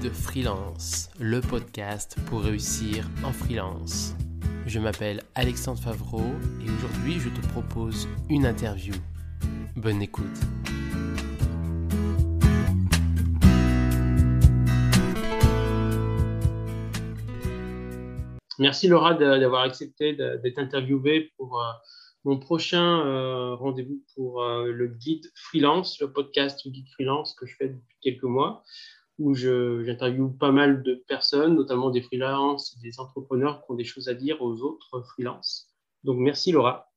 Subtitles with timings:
[0.00, 4.14] Guide Freelance, le podcast pour réussir en freelance.
[4.64, 6.22] Je m'appelle Alexandre Favreau
[6.64, 8.94] et aujourd'hui je te propose une interview.
[9.74, 10.24] Bonne écoute.
[18.60, 21.64] Merci Laura d'avoir accepté d'être interviewée pour euh,
[22.24, 27.54] mon prochain euh, rendez-vous pour euh, le guide freelance, le podcast guide freelance que je
[27.56, 28.64] fais depuis quelques mois,
[29.18, 34.08] où j'interviewe pas mal de personnes, notamment des freelances, des entrepreneurs qui ont des choses
[34.08, 35.74] à dire aux autres freelances.
[36.04, 36.92] Donc merci Laura.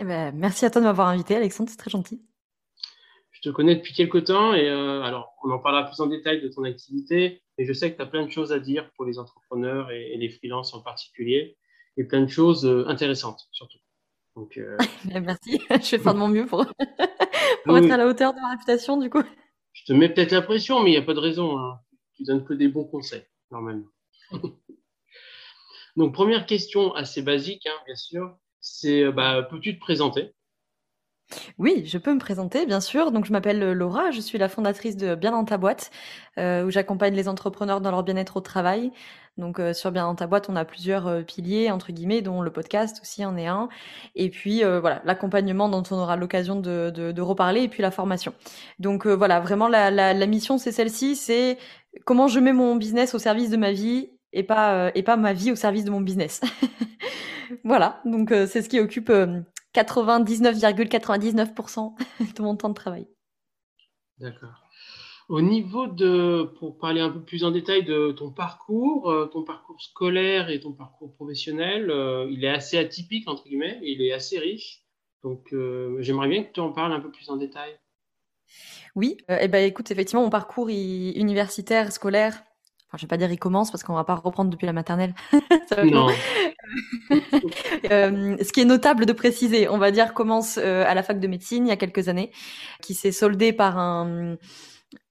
[0.00, 2.20] Eh ben, merci à toi de m'avoir invité Alexandre, c'est très gentil.
[3.30, 6.40] Je te connais depuis quelques temps et euh, alors on en parlera plus en détail
[6.42, 9.04] de ton activité, mais je sais que tu as plein de choses à dire pour
[9.04, 11.56] les entrepreneurs et, les freelances en particulier,
[11.96, 13.78] et plein de choses intéressantes surtout.
[14.34, 14.76] Donc, euh,
[15.22, 18.96] Merci, je vais faire de mon mieux pour, être à la hauteur de ma réputation
[18.96, 19.22] du coup.
[19.76, 21.58] Je te mets peut-être la pression, mais il n'y a pas de raison.
[21.58, 21.78] Hein.
[22.14, 23.88] Tu donnes que des bons conseils, normalement.
[25.96, 30.34] Donc, première question assez basique, hein, bien sûr, c'est euh, bah, peux-tu te présenter?
[31.58, 33.10] Oui, je peux me présenter, bien sûr.
[33.10, 35.90] Donc, je m'appelle euh, Laura, je suis la fondatrice de Bien dans ta boîte,
[36.38, 38.92] euh, où j'accompagne les entrepreneurs dans leur bien-être au travail.
[39.36, 42.50] Donc, euh, sur Bien dans ta boîte, on a plusieurs piliers, entre guillemets, dont le
[42.52, 43.68] podcast aussi en est un.
[44.14, 48.32] Et puis, voilà, l'accompagnement dont on aura l'occasion de, de, reparler, et puis la formation.
[48.78, 51.58] Donc, voilà, vraiment, la, la, mission, c'est celle-ci, c'est
[52.04, 55.32] comment je mets mon business au service de ma vie et pas, et pas ma
[55.32, 56.40] vie au service de mon business.
[57.64, 59.10] voilà, donc c'est ce qui occupe
[59.82, 61.92] 99,99%
[62.36, 63.06] de mon temps de travail.
[64.18, 64.66] D'accord.
[65.28, 69.42] Au niveau de, pour parler un peu plus en détail de ton parcours, euh, ton
[69.42, 74.12] parcours scolaire et ton parcours professionnel, euh, il est assez atypique, entre guillemets, il est
[74.12, 74.84] assez riche.
[75.24, 77.76] Donc, euh, j'aimerais bien que tu en parles un peu plus en détail.
[78.94, 82.44] Oui, eh ben, écoute, effectivement, mon parcours universitaire, scolaire,
[82.88, 85.14] Enfin, je vais pas dire il commence parce qu'on va pas reprendre depuis la maternelle.
[85.84, 86.08] non.
[87.92, 91.20] Euh, ce qui est notable de préciser, on va dire, commence euh, à la fac
[91.20, 92.32] de médecine il y a quelques années,
[92.82, 94.36] qui s'est soldé par un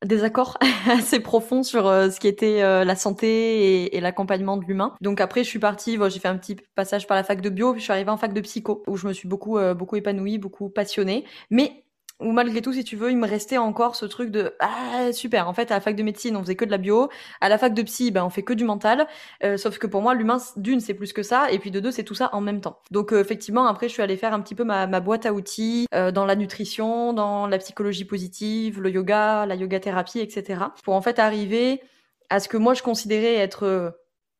[0.03, 0.57] désaccord
[0.89, 4.95] assez profond sur euh, ce qui était la santé et, l'accompagnement de l'humain.
[4.99, 7.71] Donc après, je suis partie, j'ai fait un petit passage par la fac de bio,
[7.71, 10.37] puis je suis arrivée en fac de psycho, où je me suis beaucoup, beaucoup épanouie,
[10.37, 11.23] beaucoup passionnée.
[11.49, 11.84] Mais
[12.21, 15.49] ou malgré tout, si tu veux, il me restait encore ce truc de ah super.
[15.49, 17.09] En fait, à la fac de médecine, on faisait que de la bio.
[17.41, 19.07] À la fac de psy, ben on fait que du mental.
[19.43, 21.91] Euh, sauf que pour moi, l'humain, d'une, c'est plus que ça, et puis de deux,
[21.91, 22.79] c'est tout ça en même temps.
[22.91, 25.33] Donc euh, effectivement, après, je suis allée faire un petit peu ma, ma boîte à
[25.33, 30.61] outils euh, dans la nutrition, dans la psychologie positive, le yoga, la yoga thérapie, etc.
[30.83, 31.81] Pour en fait arriver
[32.29, 33.93] à ce que moi je considérais être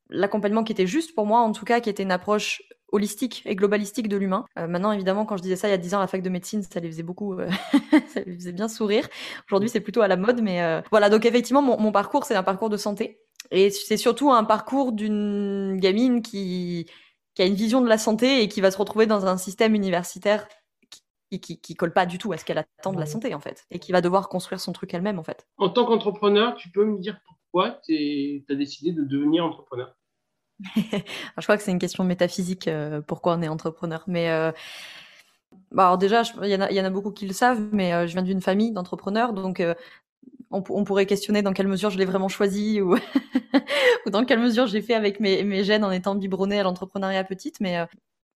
[0.09, 2.61] l'accompagnement qui était juste pour moi, en tout cas, qui était une approche
[2.95, 4.45] holistique et globalistique de l'humain.
[4.57, 6.21] Euh, maintenant, évidemment, quand je disais ça il y a 10 ans à la fac
[6.21, 7.49] de médecine, ça les faisait beaucoup, euh,
[8.13, 9.07] ça les faisait bien sourire.
[9.49, 11.09] Aujourd'hui, c'est plutôt à la mode, mais euh, voilà.
[11.09, 14.91] Donc effectivement, mon, mon parcours, c'est un parcours de santé, et c'est surtout un parcours
[14.91, 16.87] d'une gamine qui
[17.35, 19.75] qui a une vision de la santé et qui va se retrouver dans un système
[19.75, 20.47] universitaire
[21.29, 23.41] qui, qui, qui colle pas du tout à ce qu'elle attend de la santé en
[23.41, 25.45] fait, et qui va devoir construire son truc elle-même en fait.
[25.57, 29.93] En tant qu'entrepreneur, tu peux me dire pourquoi tu as décidé de devenir entrepreneur?
[30.75, 34.03] Je crois que c'est une question métaphysique, euh, pourquoi on est entrepreneur.
[34.07, 34.51] Mais euh,
[35.71, 38.21] bah, alors déjà, il y, en a beaucoup qui le savent, mais euh, je viens
[38.21, 39.61] d'une famille d'entrepreneurs, donc
[40.51, 42.97] on, pourrait questionner dans quelle mesure je l'ai vraiment choisi ou,
[44.07, 47.59] dans quelle mesure j'ai fait avec mes, mes gènes en étant biberonnée à l'entrepreneuriat petite.
[47.59, 47.85] Mais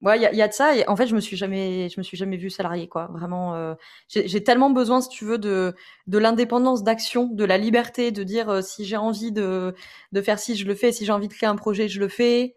[0.02, 0.78] Ouais, il y a, de ça.
[0.78, 3.08] Et en fait, je me suis jamais, je me suis jamais vue salariée, quoi.
[3.12, 3.76] Vraiment, euh,
[4.08, 5.76] j'ai tellement besoin, si tu veux, de
[6.08, 9.76] de l'indépendance d'action, de la liberté, de dire euh, si j'ai envie de
[10.14, 10.94] de faire ci, je le fais.
[10.94, 12.56] Si j'ai envie de créer un projet, je le fais.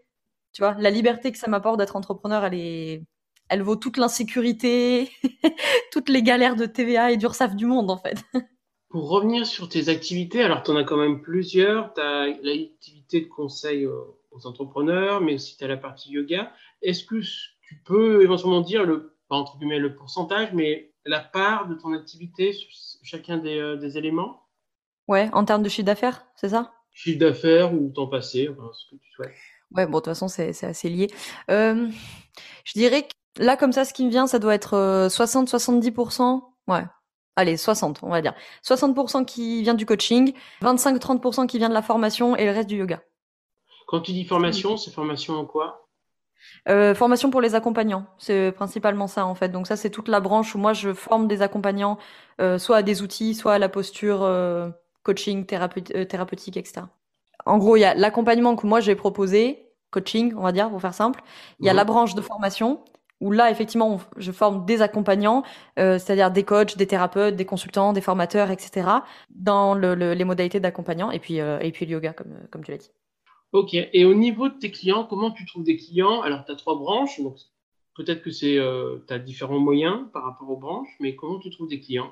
[0.52, 3.02] Tu vois, la liberté que ça m'apporte d'être entrepreneur, elle est,
[3.48, 5.10] elle vaut toute l'insécurité,
[5.92, 8.22] toutes les galères de TVA et d'URSSAF du monde, en fait.
[8.88, 11.92] Pour revenir sur tes activités, alors tu en as quand même plusieurs.
[11.94, 13.86] Tu as l'activité de conseil
[14.32, 16.52] aux entrepreneurs, mais aussi tu as la partie yoga.
[16.82, 21.74] Est-ce que tu peux éventuellement dire, le, entre guillemets, le pourcentage, mais la part de
[21.74, 22.68] ton activité sur
[23.02, 24.42] chacun des, euh, des éléments?
[25.08, 26.72] Ouais, en termes de chiffre d'affaires, c'est ça?
[26.92, 29.32] Chiffre d'affaires ou temps passé, enfin, ce que tu souhaites.
[29.74, 31.08] Ouais, bon, de toute façon, c'est assez lié.
[31.50, 31.88] Euh,
[32.64, 36.36] je dirais que là, comme ça, ce qui me vient, ça doit être 60-70%.
[36.68, 36.84] Euh, ouais.
[37.36, 38.34] Allez, 60, on va dire.
[38.62, 42.76] 60% qui vient du coaching, 25-30% qui vient de la formation et le reste du
[42.76, 43.02] yoga.
[43.92, 45.86] Quand tu dis formation, c'est formation en quoi?
[46.66, 49.50] Euh, formation pour les accompagnants, c'est principalement ça en fait.
[49.50, 51.98] Donc ça c'est toute la branche où moi je forme des accompagnants,
[52.40, 54.70] euh, soit à des outils, soit à la posture euh,
[55.02, 56.86] coaching, thérapeutique, etc.
[57.44, 60.80] En gros, il y a l'accompagnement que moi j'ai proposé, coaching, on va dire pour
[60.80, 61.22] faire simple.
[61.60, 62.82] Il y a la branche de formation
[63.20, 65.42] où là, effectivement, je forme des accompagnants,
[65.76, 68.88] c'est-à-dire des coachs, des thérapeutes, des consultants, des formateurs, etc.,
[69.28, 72.90] dans les modalités d'accompagnant, et puis et puis le yoga, comme, comme tu l'as dit.
[73.52, 73.74] Ok.
[73.74, 76.22] Et au niveau de tes clients, comment tu trouves des clients?
[76.22, 77.36] Alors, tu as trois branches, donc
[77.94, 81.50] peut-être que c'est, euh, tu as différents moyens par rapport aux branches, mais comment tu
[81.50, 82.10] trouves des clients?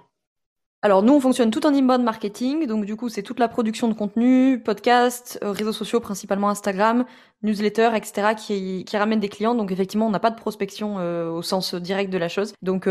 [0.83, 3.87] Alors nous, on fonctionne tout en inbound marketing, donc du coup c'est toute la production
[3.87, 7.05] de contenu, podcast, euh, réseaux sociaux principalement Instagram,
[7.43, 8.35] newsletter, etc.
[8.35, 9.55] qui, qui des clients.
[9.55, 12.55] Donc effectivement, on n'a pas de prospection euh, au sens direct de la chose.
[12.63, 12.89] Donc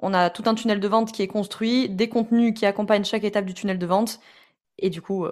[0.00, 3.24] on a tout un tunnel de vente qui est construit, des contenus qui accompagnent chaque
[3.24, 4.18] étape du tunnel de vente,
[4.78, 5.26] et du coup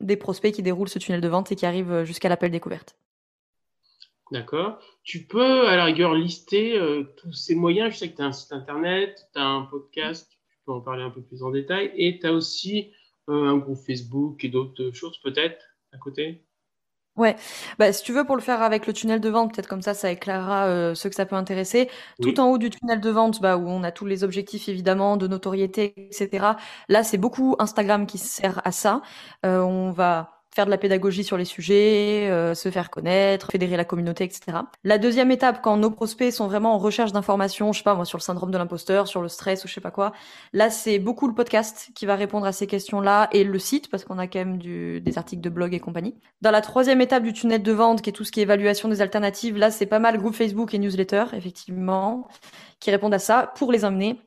[0.00, 2.96] des prospects qui déroulent ce tunnel de vente et qui arrivent jusqu'à l'appel découverte.
[4.32, 4.78] D'accord.
[5.02, 6.80] Tu peux à la rigueur lister
[7.16, 7.92] tous ces moyens.
[7.92, 10.30] Je sais que tu as un site internet, tu as un podcast,
[10.66, 11.90] en parler un peu plus en détail.
[11.96, 12.92] Et tu as aussi
[13.28, 16.44] euh, un groupe Facebook et d'autres choses peut-être à côté?
[17.20, 17.36] Ouais,
[17.78, 19.92] bah, si tu veux, pour le faire avec le tunnel de vente, peut-être comme ça,
[19.92, 21.90] ça éclairera euh, ceux que ça peut intéresser.
[22.22, 25.18] Tout en haut du tunnel de vente, bah, où on a tous les objectifs évidemment
[25.18, 26.46] de notoriété, etc.
[26.88, 29.02] Là, c'est beaucoup Instagram qui sert à ça.
[29.44, 33.76] Euh, on va faire de la pédagogie sur les sujets, euh, se faire connaître, fédérer
[33.76, 34.58] la communauté, etc.
[34.82, 38.04] La deuxième étape, quand nos prospects sont vraiment en recherche d'informations, je sais pas moi,
[38.04, 40.12] sur le syndrome de l'imposteur, sur le stress ou je sais pas quoi,
[40.52, 44.04] là c'est beaucoup le podcast qui va répondre à ces questions-là et le site parce
[44.04, 46.16] qu'on a quand même du, des articles de blog et compagnie.
[46.40, 48.88] Dans la troisième étape du tunnel de vente, qui est tout ce qui est évaluation
[48.88, 52.26] des alternatives, là c'est pas mal groupe Facebook et newsletter, effectivement,
[52.80, 54.20] qui répondent à ça pour les amener.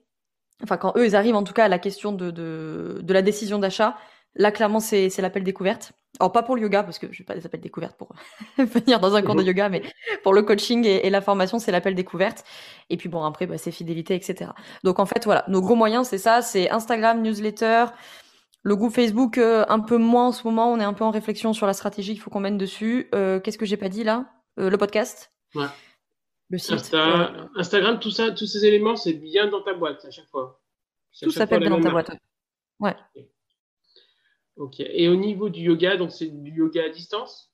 [0.63, 3.21] Enfin, quand eux, ils arrivent en tout cas à la question de, de, de la
[3.21, 3.97] décision d'achat,
[4.35, 7.33] là clairement c'est l'appel découverte alors pas pour le yoga parce que je n'ai pas
[7.33, 8.13] des appels découvertes pour
[8.57, 9.81] venir dans un cours de yoga, mais
[10.21, 12.43] pour le coaching et, la formation, c'est l'appel découverte.
[12.89, 14.51] Et puis bon après, bah, c'est fidélité, etc.
[14.83, 17.85] Donc en fait voilà, nos gros moyens c'est ça, c'est Instagram, newsletter,
[18.63, 20.71] le groupe Facebook euh, un peu moins en ce moment.
[20.71, 23.09] On est un peu en réflexion sur la stratégie qu'il faut qu'on mène dessus.
[23.13, 24.25] Euh, qu'est-ce que j'ai pas dit là?
[24.59, 25.33] Euh, Le podcast?
[25.55, 25.65] Ouais.
[26.49, 26.95] Le site.
[27.55, 30.61] Instagram, tout ça, tous ces éléments, c'est bien dans ta boîte à chaque fois.
[31.21, 32.11] Tout s'appelle bien dans ta boîte.
[32.79, 32.95] Ouais.
[34.57, 34.79] Ok.
[34.79, 37.53] Et au niveau du yoga, donc c'est du yoga à distance?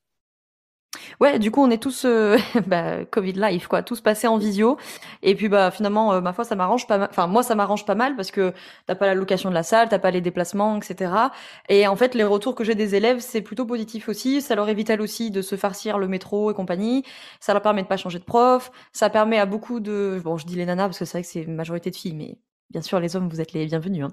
[1.19, 2.37] Ouais, du coup, on est tous euh,
[2.67, 4.77] bah, Covid life, quoi, tous passés en visio.
[5.21, 7.07] Et puis, bah, finalement, euh, ma foi, ça m'arrange pas.
[7.09, 8.53] Enfin, moi, ça m'arrange pas mal parce que
[8.87, 11.31] t'as pas la location de la salle, t'as pas les déplacements, etc.
[11.69, 14.41] Et en fait, les retours que j'ai des élèves, c'est plutôt positif aussi.
[14.41, 17.03] Ça leur évite elle aussi de se farcir le métro et compagnie.
[17.39, 18.71] Ça leur permet de pas changer de prof.
[18.93, 21.29] Ça permet à beaucoup de, bon, je dis les nanas parce que c'est vrai que
[21.29, 22.37] c'est une majorité de filles, mais
[22.71, 24.05] Bien sûr, les hommes, vous êtes les bienvenus.
[24.05, 24.11] Hein.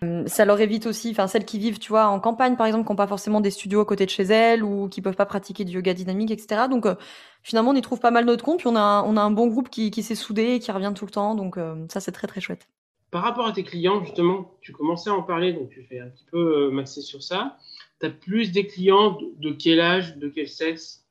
[0.00, 2.86] Hum, ça leur évite aussi, enfin celles qui vivent, tu vois, en campagne par exemple,
[2.86, 5.26] qui n'ont pas forcément des studios à côté de chez elles ou qui peuvent pas
[5.26, 6.62] pratiquer du yoga dynamique, etc.
[6.70, 6.94] Donc euh,
[7.42, 8.60] finalement, on y trouve pas mal notre compte.
[8.60, 10.72] Puis on a, un, on a un bon groupe qui, qui s'est soudé et qui
[10.72, 11.34] revient tout le temps.
[11.34, 12.68] Donc euh, ça, c'est très très chouette.
[13.10, 16.08] Par rapport à tes clients, justement, tu commençais à en parler, donc tu fais un
[16.08, 17.58] petit peu euh, maxer sur ça.
[18.00, 21.04] Tu as plus des clients de, quel âge, de quel sexe?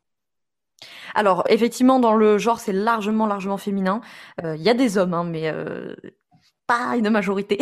[1.13, 4.01] Alors effectivement, dans le genre, c'est largement, largement féminin.
[4.41, 5.51] Il y a des hommes, hein, mais
[6.69, 7.57] pas une majorité.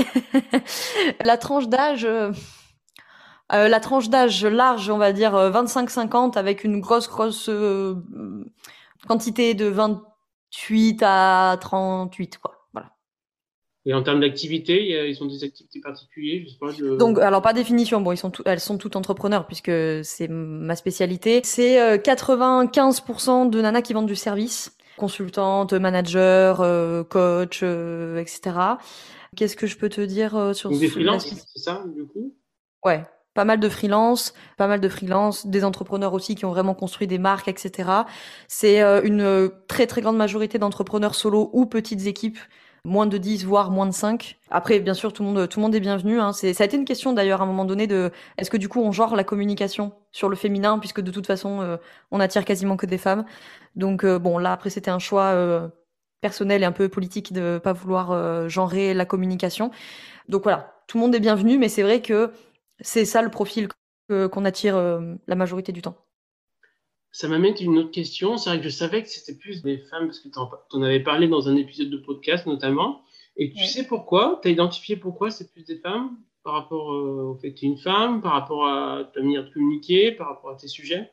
[1.25, 2.31] la tranche d'âge, euh,
[3.53, 7.49] euh, la tranche d'âge large, on va dire 25-50, euh, avec une grosse, grosse
[9.07, 12.67] quantité de 28 à 38, quoi.
[12.73, 12.91] Voilà.
[13.85, 16.95] Et en termes d'activité, ils ont des activités particulières, je sais pas.
[16.97, 18.01] Donc, alors pas définition.
[18.01, 19.71] Bon, ils sont elles sont toutes entrepreneurs puisque
[20.03, 21.39] c'est ma spécialité.
[21.45, 28.57] C'est 95% de nanas qui vendent du service consultante, manager, euh, coach, euh, etc.
[29.35, 32.33] Qu'est-ce que je peux te dire euh, sur des freelances, c'est ça, du coup?
[32.83, 36.73] Ouais, pas mal de freelance, pas mal de freelance, des entrepreneurs aussi qui ont vraiment
[36.73, 37.89] construit des marques, etc.
[38.47, 42.39] C'est une très très grande majorité d'entrepreneurs solo ou petites équipes
[42.83, 44.37] moins de 10, voire moins de 5.
[44.49, 46.19] Après, bien sûr, tout le monde, tout le monde est bienvenu.
[46.19, 46.33] Hein.
[46.33, 48.69] C'est, ça a été une question d'ailleurs à un moment donné de est-ce que du
[48.69, 51.77] coup on genre la communication sur le féminin, puisque de toute façon euh,
[52.11, 53.25] on attire quasiment que des femmes.
[53.75, 55.67] Donc euh, bon, là après c'était un choix euh,
[56.21, 59.71] personnel et un peu politique de pas vouloir genrer la communication.
[60.29, 62.31] Donc voilà, tout le monde est bienvenu, mais c'est vrai que
[62.81, 63.67] c'est ça le profil
[64.09, 64.77] qu'on attire
[65.27, 66.06] la majorité du temps.
[67.17, 68.37] Ça m'amène une autre question.
[68.37, 70.99] C'est vrai que je savais que c'était plus des femmes, parce que tu en, avais
[70.99, 73.01] parlé dans un épisode de podcast notamment.
[73.37, 74.39] Et tu sais pourquoi?
[74.43, 76.15] Tu as identifié pourquoi c'est plus des femmes?
[76.43, 79.45] Par rapport euh, au fait que tu es une femme, par rapport à ta manière
[79.45, 81.11] de communiquer, par rapport à tes sujets?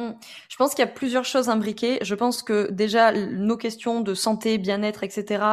[0.00, 0.10] Mmh.
[0.48, 1.98] Je pense qu'il y a plusieurs choses imbriquées.
[2.02, 5.44] Je pense que déjà nos questions de santé, bien-être, etc.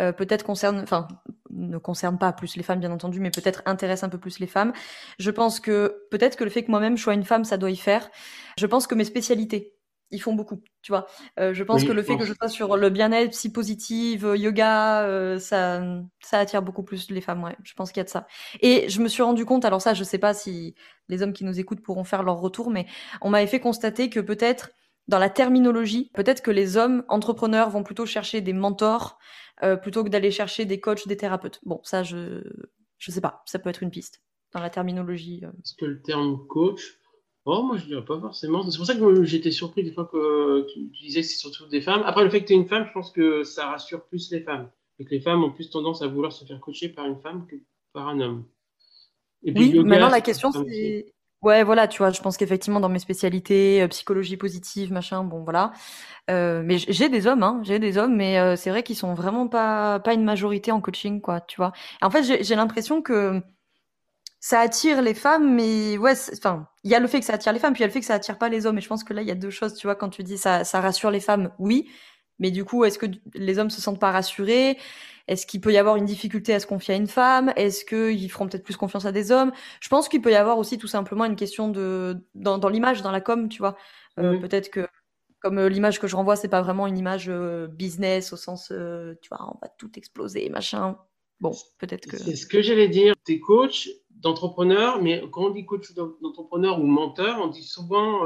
[0.00, 1.06] Euh, peut-être concernent, enfin,
[1.52, 4.46] ne concernent pas plus les femmes bien entendu, mais peut-être intéressent un peu plus les
[4.46, 4.72] femmes.
[5.18, 7.70] Je pense que peut-être que le fait que moi-même je sois une femme, ça doit
[7.70, 8.10] y faire.
[8.58, 9.74] Je pense que mes spécialités
[10.12, 11.06] ils font beaucoup, tu vois.
[11.40, 14.36] Euh, je pense que le fait que je sois sur le bien-être, psy positive, euh,
[14.36, 15.82] yoga, euh, ça,
[16.20, 17.42] ça attire beaucoup plus les femmes.
[17.42, 18.26] Ouais, je pense qu'il y a de ça.
[18.60, 20.74] Et je me suis rendu compte, alors ça, je sais pas si
[21.08, 22.86] les hommes qui nous écoutent pourront faire leur retour, mais
[23.22, 24.70] on m'avait fait constater que peut-être
[25.08, 26.10] dans la terminologie.
[26.14, 29.18] Peut-être que les hommes entrepreneurs vont plutôt chercher des mentors
[29.62, 31.60] euh, plutôt que d'aller chercher des coachs, des thérapeutes.
[31.64, 32.42] Bon, ça, je
[32.98, 35.40] je sais pas, ça peut être une piste dans la terminologie.
[35.44, 35.48] Euh.
[35.48, 36.98] Est-ce que le terme coach,
[37.44, 38.62] oh, moi je dirais pas forcément.
[38.70, 41.80] C'est pour ça que j'étais surpris des fois que tu, disais que c'est surtout des
[41.80, 42.02] femmes.
[42.06, 44.40] Après, le fait que tu es une femme, je pense que ça rassure plus les
[44.40, 44.70] femmes.
[44.98, 47.46] Et que les femmes ont plus tendance à vouloir se faire coacher par une femme
[47.46, 47.56] que
[47.92, 48.44] par un homme.
[49.42, 51.12] Et puis, oui, maintenant la question c'est
[51.42, 55.42] Ouais, voilà, tu vois, je pense qu'effectivement dans mes spécialités, euh, psychologie positive, machin, bon
[55.42, 55.72] voilà.
[56.30, 59.14] Euh, mais j'ai des hommes, hein, j'ai des hommes, mais euh, c'est vrai qu'ils sont
[59.14, 61.72] vraiment pas pas une majorité en coaching, quoi, tu vois.
[62.02, 63.42] en fait, j'ai l'impression que
[64.40, 67.52] ça attire les femmes, mais ouais, enfin, il y a le fait que ça attire
[67.52, 68.78] les femmes, puis il y a le fait que ça attire pas les hommes.
[68.78, 70.36] Et je pense que là, il y a deux choses, tu vois, quand tu dis
[70.38, 71.88] ça, ça rassure les femmes, oui,
[72.42, 74.76] mais du coup, est-ce que les hommes se sentent pas rassurés?
[75.28, 77.52] Est-ce qu'il peut y avoir une difficulté à se confier à une femme?
[77.54, 79.52] Est-ce qu'ils feront peut-être plus confiance à des hommes?
[79.80, 83.12] Je pense qu'il peut y avoir aussi tout simplement une question de dans, l'image, dans
[83.12, 83.76] la com, tu vois.
[84.18, 84.88] Euh, peut-être que
[85.38, 88.72] comme euh, l'image que je renvoie, c'est pas vraiment une image euh, business au sens,
[89.22, 90.98] tu vois, on va tout exploser, machin.
[91.38, 92.16] Bon, peut-être que.
[92.16, 93.14] C'est ce que j'allais dire.
[93.24, 98.22] Tu es coach d'entrepreneur, mais quand on dit coach d'entrepreneur ou menteur, on dit souvent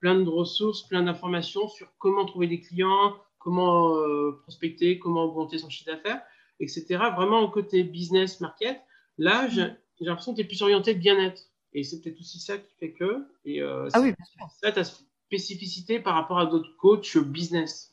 [0.00, 5.58] plein de ressources, plein d'informations sur comment trouver des clients, comment euh, prospecter, comment augmenter
[5.58, 6.22] son chiffre d'affaires,
[6.58, 6.86] etc.
[7.14, 8.80] Vraiment au côté business, market.
[9.18, 11.42] Là, j'ai l'impression que tu es plus orienté de bien-être.
[11.74, 13.26] Et c'est peut-être aussi ça qui fait que.
[13.44, 14.14] Et, euh, ah oui,
[14.62, 17.92] ça, ta spécificité par rapport à d'autres coachs business.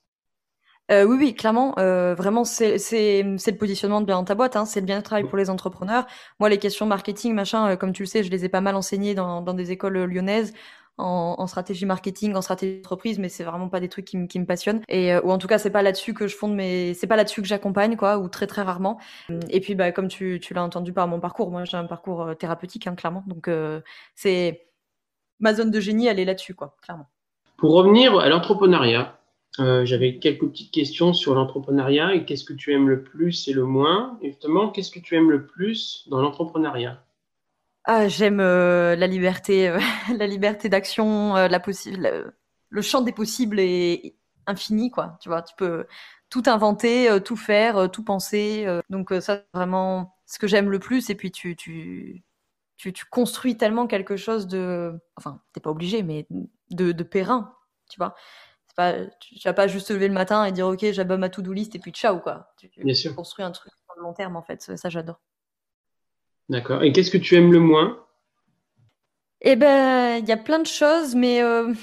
[0.89, 1.73] Euh, oui, oui, clairement,
[2.15, 2.77] vraiment, c'est
[3.23, 6.05] le positionnement de bien dans ta boîte, hein, c'est le bien travail pour les entrepreneurs.
[6.39, 9.15] Moi, les questions marketing, machin, comme tu le sais, je les ai pas mal enseignées
[9.15, 10.53] dans, dans des écoles lyonnaises
[11.01, 14.81] en, stratégie marketing, en stratégie d'entreprise, mais c'est vraiment pas des trucs qui, me passionnent.
[14.91, 17.41] Euh, ou en tout cas, c'est pas là-dessus que je fonde mes, c'est pas là-dessus
[17.41, 18.99] que j'accompagne, quoi, ou très très rarement.
[19.49, 22.33] Et puis, bah, comme tu, l'as entendu par mon parcours, moi j'ai un parcours euh,
[22.33, 23.23] thérapeutique, hein, clairement.
[23.27, 23.81] Donc euh,
[24.15, 24.67] c'est
[25.39, 27.07] ma zone de génie, elle est là-dessus, quoi, clairement.
[27.57, 29.17] Pour revenir à l'entrepreneuriat,
[29.57, 33.65] j'avais quelques petites questions sur l'entrepreneuriat et qu'est-ce que tu aimes le plus et le
[33.65, 34.17] moins.
[34.21, 37.03] Et justement, qu'est-ce que tu aimes le plus dans l'entrepreneuriat?
[37.85, 39.79] Ah, j'aime euh, la liberté, euh,
[40.17, 42.33] la liberté d'action, euh, la possible,
[42.69, 44.15] le champ des possibles est
[44.47, 45.17] infini, quoi.
[45.21, 45.87] Tu vois, tu peux
[46.29, 48.65] tout inventer, tout faire, tout penser.
[48.89, 51.09] donc ça, c'est vraiment ce que j'aime le plus.
[51.09, 52.23] Et puis tu, tu,
[52.77, 56.27] tu, tu construis tellement quelque chose de, enfin, t'es pas obligé, mais
[56.69, 57.53] de, de périn,
[57.89, 58.15] tu vois.
[58.75, 61.51] Pas, tu, vas pas juste te lever le matin et dire ok, j'abonne ma to-do
[61.51, 62.53] list et puis ciao, quoi.
[62.57, 63.13] Tu, Bien sûr.
[63.15, 64.61] construis un truc sur le long terme, en fait.
[64.61, 65.19] Ça, j'adore.
[66.51, 66.83] D'accord.
[66.83, 67.97] Et qu'est-ce que tu aimes le moins?
[69.39, 71.73] Eh ben, il y a plein de choses, mais euh,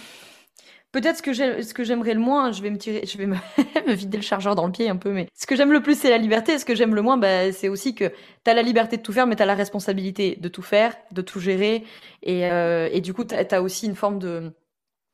[0.92, 4.22] peut-être ce que j'aimerais le moins, je vais me tirer, je vais me, vider le
[4.22, 6.52] chargeur dans le pied un peu, mais ce que j'aime le plus, c'est la liberté.
[6.52, 8.12] Et ce que j'aime le moins, ben, c'est aussi que
[8.44, 10.94] tu as la liberté de tout faire, mais tu as la responsabilité de tout faire,
[11.12, 11.84] de tout gérer.
[12.22, 14.52] Et, euh, et du coup, tu as, aussi une forme de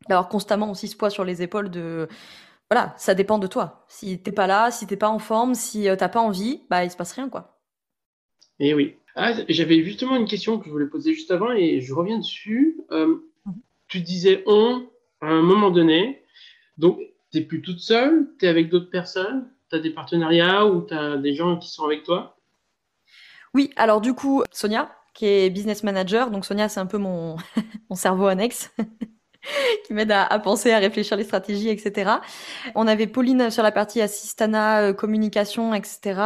[0.08, 2.08] d'avoir constamment aussi ce poids sur les épaules de
[2.70, 3.86] voilà, ça dépend de toi.
[3.88, 6.84] Si t'es pas là, si t'es pas en forme, si euh, t'as pas envie, bah
[6.84, 7.60] il se passe rien quoi.
[8.58, 8.98] Et eh oui.
[9.16, 12.80] Ah, j'avais justement une question que je voulais poser juste avant et je reviens dessus.
[12.90, 13.30] Euh,
[13.86, 14.88] tu disais on
[15.20, 16.22] à un moment donné.
[16.78, 16.98] Donc,
[17.30, 20.82] tu n'es plus toute seule, tu es avec d'autres personnes, tu as des partenariats ou
[20.82, 22.36] tu as des gens qui sont avec toi?
[23.54, 26.30] Oui, alors du coup, Sonia, qui est business manager.
[26.30, 27.36] Donc Sonia, c'est un peu mon,
[27.90, 28.74] mon cerveau annexe.
[29.86, 32.10] Qui m'aide à, penser, à réfléchir les stratégies, etc.
[32.74, 36.20] On avait Pauline sur la partie assistana, euh, communication, etc.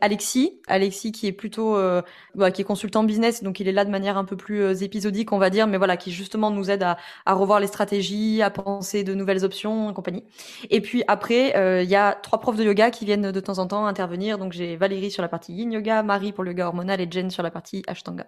[0.00, 2.02] Alexis, Alexis qui est plutôt, euh,
[2.34, 4.74] bah, qui est consultant business, donc il est là de manière un peu plus euh,
[4.74, 8.50] épisodique, on va dire, mais voilà, qui justement nous aide à, revoir les stratégies, à
[8.50, 10.24] penser de nouvelles options et compagnie.
[10.70, 11.52] Et puis après,
[11.82, 14.38] il y a trois profs de yoga qui viennent de temps en temps intervenir.
[14.38, 17.30] Donc j'ai Valérie sur la partie Yin Yoga, Marie pour le yoga hormonal et Jen
[17.30, 18.26] sur la partie Ashtanga.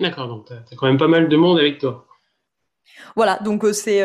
[0.00, 2.06] D'accord, donc tu as quand même pas mal de monde avec toi.
[3.14, 4.02] Voilà, donc c'est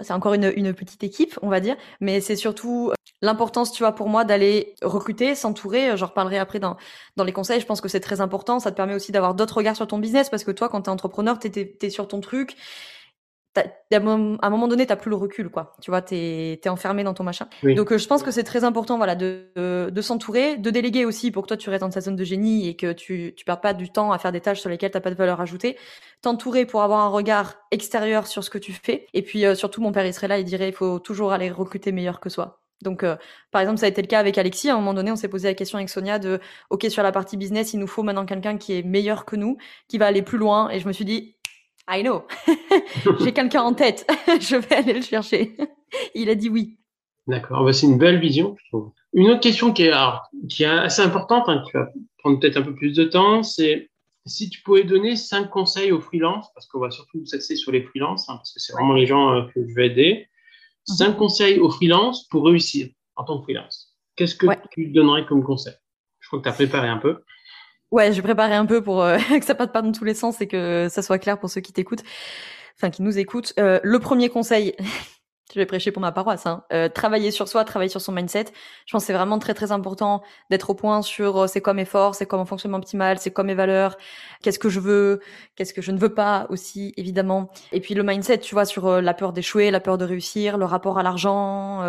[0.00, 3.92] c'est encore une, une, petite équipe, on va dire, mais c'est surtout l'importance, tu vois,
[3.92, 5.96] pour moi, d'aller recruter, s'entourer.
[5.96, 6.76] J'en reparlerai après dans,
[7.16, 7.60] dans les conseils.
[7.60, 8.60] Je pense que c'est très important.
[8.60, 10.90] Ça te permet aussi d'avoir d'autres regards sur ton business parce que toi, quand tu
[10.90, 12.56] es entrepreneur, tu sur ton truc
[13.56, 15.74] à un moment donné, tu plus le recul, quoi.
[15.80, 17.46] Tu vois, tu es, enfermé dans ton machin.
[17.62, 21.30] Donc, euh, je pense que c'est très important voilà, de, de, s'entourer, de déléguer aussi
[21.30, 23.60] pour que toi, tu restes dans ta zone de génie et que tu ne perds
[23.60, 25.76] pas du temps à faire des tâches sur lesquelles tu pas de valeur ajoutée.
[26.22, 29.06] T'entourer pour avoir un regard extérieur sur ce que tu fais.
[29.12, 31.50] Et puis, euh, surtout, mon père, il serait là, il dirait il faut toujours aller
[31.50, 32.62] recruter meilleur que soi.
[32.82, 33.16] Donc, euh,
[33.50, 34.68] par exemple, ça a été le cas avec Alexis.
[34.68, 36.40] À un moment donné, on s'est posé la question avec Sonia de,
[36.70, 39.56] OK, sur la partie business, il nous faut maintenant quelqu'un qui est meilleur que nous,
[39.88, 40.68] qui va aller plus loin.
[40.70, 41.36] Et je me suis dit,
[41.88, 42.24] I know.
[43.20, 44.06] J'ai quelqu'un en tête.
[44.40, 45.56] je vais aller le chercher.
[46.14, 46.78] Il a dit oui.
[47.26, 47.64] D'accord.
[47.64, 48.92] Bah, c'est une belle vision, je trouve.
[49.12, 49.94] Une autre question qui est,
[50.48, 53.90] qui est assez importante, hein, qui va prendre peut-être un peu plus de temps, c'est
[54.26, 57.82] si tu pouvais donner cinq conseils aux freelances, parce qu'on va surtout s'axer sur les
[57.82, 60.28] freelances, hein, parce que c'est vraiment les gens euh, que je vais aider,
[60.88, 60.94] mhm.
[60.94, 63.96] cinq conseils aux freelances pour réussir en tant que freelance.
[64.16, 65.74] Qu'est-ce que tu donnerais comme conseil?
[66.20, 67.22] Je crois que tu as préparé un peu.
[67.92, 70.40] Ouais, j'ai préparé un peu pour euh, que ça parte pas dans tous les sens
[70.40, 72.02] et que ça soit clair pour ceux qui t'écoutent,
[72.76, 73.52] enfin qui nous écoutent.
[73.58, 74.74] Euh, le premier conseil,
[75.52, 76.46] je vais prêcher pour ma paroisse.
[76.46, 76.64] Hein.
[76.72, 78.46] Euh, travailler sur soi, travailler sur son mindset.
[78.86, 81.74] Je pense que c'est vraiment très très important d'être au point sur euh, c'est quoi
[81.74, 83.96] mes forces, c'est quoi mon fonctionnement optimal, c'est quoi mes valeurs,
[84.42, 85.20] qu'est-ce que je veux,
[85.54, 87.50] qu'est-ce que je ne veux pas aussi évidemment.
[87.72, 90.56] Et puis le mindset, tu vois, sur euh, la peur d'échouer, la peur de réussir,
[90.56, 91.82] le rapport à l'argent,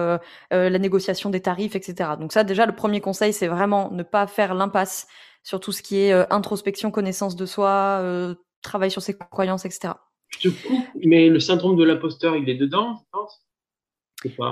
[0.52, 2.12] la négociation des tarifs, etc.
[2.20, 5.08] Donc ça déjà le premier conseil, c'est vraiment ne pas faire l'impasse
[5.44, 9.94] sur tout ce qui est introspection, connaissance de soi, travail sur ses croyances, etc.
[10.30, 13.44] Je te coupe, mais le syndrome de l'imposteur, il est dedans, je pense?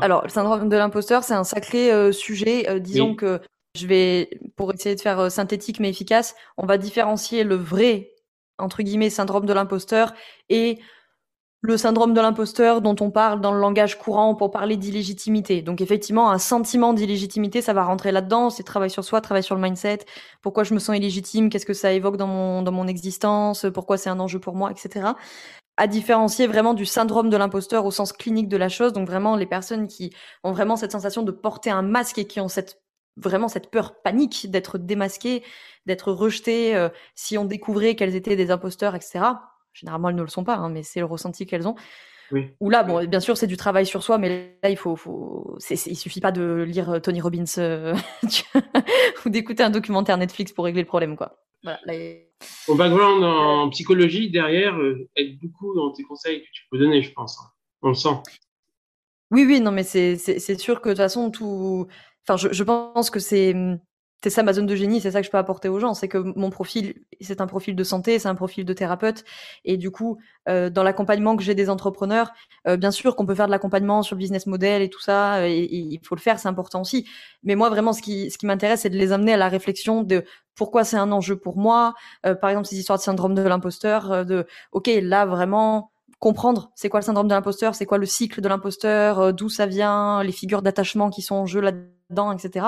[0.02, 2.70] Alors, le syndrome de l'imposteur, c'est un sacré euh, sujet.
[2.70, 3.40] Euh, disons que
[3.76, 8.12] je vais, pour essayer de faire euh, synthétique mais efficace, on va différencier le vrai,
[8.58, 10.14] entre guillemets, syndrome de l'imposteur
[10.50, 10.80] et
[11.64, 15.62] le syndrome de l'imposteur dont on parle dans le langage courant pour parler d'illégitimité.
[15.62, 18.50] Donc effectivement, un sentiment d'illégitimité, ça va rentrer là-dedans.
[18.50, 20.00] C'est travail sur soi, travail sur le mindset.
[20.42, 21.50] Pourquoi je me sens illégitime?
[21.50, 23.68] Qu'est-ce que ça évoque dans mon dans mon existence?
[23.74, 25.12] Pourquoi c'est un enjeu pour moi, etc
[25.78, 28.94] à différencier vraiment du syndrome de l'imposteur au sens clinique de la chose.
[28.94, 30.14] Donc vraiment les personnes qui
[30.44, 32.82] ont vraiment cette sensation de porter un masque et qui ont cette
[33.18, 35.44] vraiment cette peur panique d'être démasquées,
[35.88, 39.22] d'être rejetées euh, si on découvrait qu'elles étaient des imposteurs, etc.
[39.74, 41.76] Généralement elles ne le sont pas, hein, mais c'est le ressenti qu'elles ont.
[42.32, 42.50] Oui.
[42.60, 45.58] Ou là, bon, bien sûr, c'est du travail sur soi, mais là, il faut, faut,
[45.70, 47.94] il suffit pas de lire euh, Tony Robbins euh,
[49.26, 51.38] ou d'écouter un documentaire Netflix pour régler le problème, quoi.
[51.64, 51.80] Voilà,
[52.68, 57.02] Au background en psychologie, derrière, euh, aide beaucoup dans tes conseils que tu peux donner,
[57.02, 57.38] je pense.
[57.40, 57.50] Hein.
[57.82, 58.18] On le sent.
[59.30, 60.18] Oui, oui, non, mais c'est
[60.58, 61.88] sûr que de toute façon, tout.
[62.28, 63.54] Enfin, je, je pense que c'est
[64.24, 66.08] c'est ça ma zone de génie, c'est ça que je peux apporter aux gens, c'est
[66.08, 69.24] que mon profil, c'est un profil de santé, c'est un profil de thérapeute,
[69.66, 72.32] et du coup, euh, dans l'accompagnement que j'ai des entrepreneurs,
[72.68, 75.38] euh, bien sûr qu'on peut faire de l'accompagnement sur le business model et tout ça,
[75.38, 77.08] euh, et, il faut le faire, c'est important aussi.
[77.44, 80.04] Mais moi, vraiment, ce qui, ce qui m'intéresse, c'est de les amener à la réflexion
[80.04, 80.24] de
[80.56, 81.96] pourquoi c'est un enjeu pour moi.
[82.24, 87.00] par exemple, ces histoires de syndrome de l'imposteur, de ok, là vraiment comprendre c'est quoi
[87.00, 90.62] le syndrome de l'imposteur, c'est quoi le cycle de l'imposteur, d'où ça vient, les figures
[90.62, 92.68] d'attachement qui sont en jeu là-dedans, etc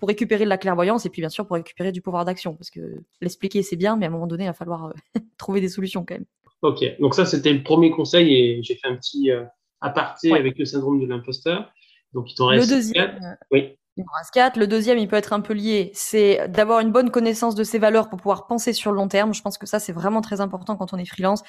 [0.00, 2.70] pour récupérer de la clairvoyance et puis bien sûr pour récupérer du pouvoir d'action parce
[2.70, 2.80] que
[3.20, 4.92] l'expliquer c'est bien mais à un moment donné il va falloir euh,
[5.38, 6.24] trouver des solutions quand même.
[6.62, 9.44] Ok, donc ça c'était le premier conseil et j'ai fait un petit euh,
[9.80, 11.70] aparté avec le syndrome de l'imposteur.
[12.12, 13.38] Donc il t'en reste le deuxième, quatre.
[13.52, 13.76] Oui.
[13.96, 14.56] Il reste quatre.
[14.56, 15.90] Le deuxième, il peut être un peu lié.
[15.94, 19.34] C'est d'avoir une bonne connaissance de ses valeurs pour pouvoir penser sur le long terme.
[19.34, 21.42] Je pense que ça, c'est vraiment très important quand on est freelance.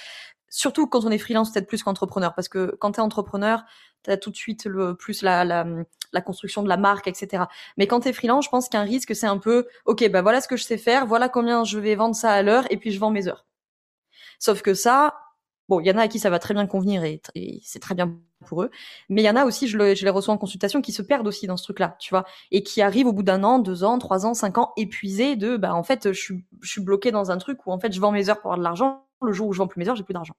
[0.49, 2.33] Surtout quand on est freelance, peut-être plus qu'entrepreneur.
[2.35, 3.63] Parce que quand tu es entrepreneur,
[4.03, 5.65] tu as tout de suite le, plus la, la,
[6.13, 7.45] la construction de la marque, etc.
[7.77, 10.41] Mais quand tu es freelance, je pense qu'un risque, c'est un peu, OK, bah voilà
[10.41, 12.91] ce que je sais faire, voilà combien je vais vendre ça à l'heure, et puis
[12.91, 13.45] je vends mes heures.
[14.39, 15.15] Sauf que ça,
[15.69, 17.21] bon, il y en a à qui ça va très bien convenir et,
[17.63, 18.71] c'est très bien pour eux.
[19.09, 21.27] Mais il y en a aussi, je, je, les reçois en consultation, qui se perdent
[21.27, 23.97] aussi dans ce truc-là, tu vois, et qui arrivent au bout d'un an, deux ans,
[23.99, 27.31] trois ans, cinq ans, épuisés de, bah en fait, je suis, je suis bloqué dans
[27.31, 29.05] un truc où en fait, je vends mes heures pour avoir de l'argent.
[29.21, 30.33] Le jour où je vends plus mes heures, j'ai plus d'argent.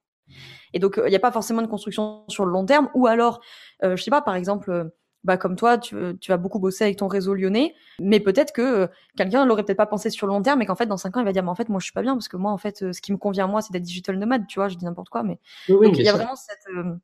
[0.73, 2.89] Et donc, il n'y a pas forcément de construction sur le long terme.
[2.95, 3.41] Ou alors,
[3.85, 4.91] euh, je sais pas, par exemple,
[5.25, 8.63] bah comme toi, tu, tu vas beaucoup bosser avec ton réseau lyonnais, mais peut-être que
[8.63, 8.87] euh,
[9.17, 11.21] quelqu'un l'aurait peut-être pas pensé sur le long terme, mais qu'en fait dans cinq ans
[11.21, 12.59] il va dire mais en fait moi je suis pas bien parce que moi en
[12.59, 14.77] fait euh, ce qui me convient à moi c'est d'être digital nomade, tu vois, je
[14.77, 15.39] dis n'importe quoi, mais
[15.69, 16.97] donc il y a vraiment cette euh,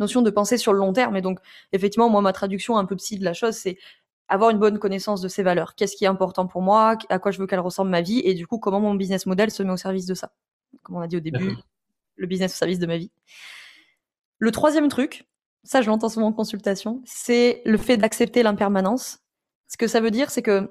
[0.00, 1.38] notion de penser sur le long terme, et donc
[1.72, 3.78] effectivement moi ma traduction un peu psy de la chose c'est
[4.28, 7.30] avoir une bonne connaissance de ses valeurs, qu'est-ce qui est important pour moi, à quoi
[7.30, 9.72] je veux qu'elle ressemble ma vie, et du coup comment mon business model se met
[9.72, 10.32] au service de ça,
[10.82, 11.56] comme on a dit au début,
[12.16, 13.10] le business au service de ma vie.
[14.38, 15.28] Le troisième truc,
[15.64, 19.18] ça je l'entends souvent en consultation, c'est le fait d'accepter l'impermanence.
[19.68, 20.70] Ce que ça veut dire, c'est que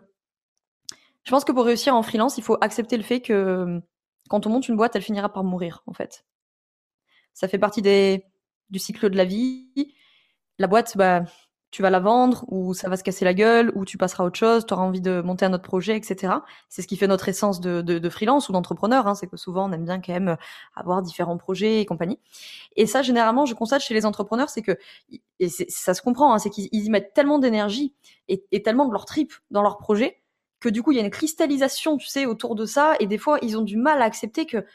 [1.24, 3.82] je pense que pour réussir en freelance, il faut accepter le fait que
[4.30, 6.26] quand on monte une boîte, elle finira par mourir, en fait.
[7.34, 8.26] Ça fait partie des,
[8.70, 9.68] du cycle de la vie.
[10.58, 11.24] La boîte, bah,
[11.72, 14.28] tu vas la vendre ou ça va se casser la gueule ou tu passeras à
[14.28, 16.34] autre chose, tu auras envie de monter un autre projet, etc.
[16.68, 19.70] C'est ce qui fait notre essence de, de, freelance ou d'entrepreneur, hein, c'est que souvent
[19.70, 20.38] on aime bien quand même
[20.76, 22.20] avoir différents projets et compagnie.
[22.76, 24.78] Et ça, généralement, je constate chez les entrepreneurs, c'est que
[25.40, 27.94] et ça se comprend, hein, c'est qu'ils y mettent tellement d'énergie
[28.28, 30.22] et, et, tellement de leur trip dans leur projet
[30.60, 33.18] que du coup il y a une cristallisation, tu sais, autour de ça et des
[33.18, 34.66] fois ils ont du mal à accepter que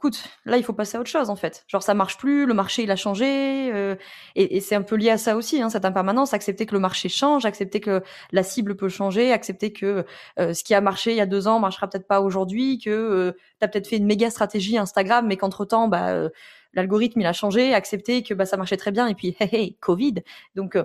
[0.00, 1.62] écoute, là, il faut passer à autre chose, en fait.
[1.68, 3.96] Genre, ça marche plus, le marché, il a changé, euh,
[4.34, 6.80] et, et c'est un peu lié à ça aussi, hein, cette impermanence, accepter que le
[6.80, 10.06] marché change, accepter que la cible peut changer, accepter que
[10.38, 12.88] euh, ce qui a marché il y a deux ans marchera peut-être pas aujourd'hui, que
[12.88, 16.30] euh, tu as peut-être fait une méga stratégie Instagram, mais qu'entre-temps, bah, euh,
[16.72, 19.76] l'algorithme, il a changé, accepter que bah, ça marchait très bien, et puis, hey, hey
[19.80, 20.14] Covid.
[20.54, 20.78] Donc,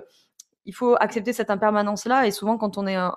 [0.66, 3.14] il faut accepter cette impermanence-là, et souvent, quand on est un,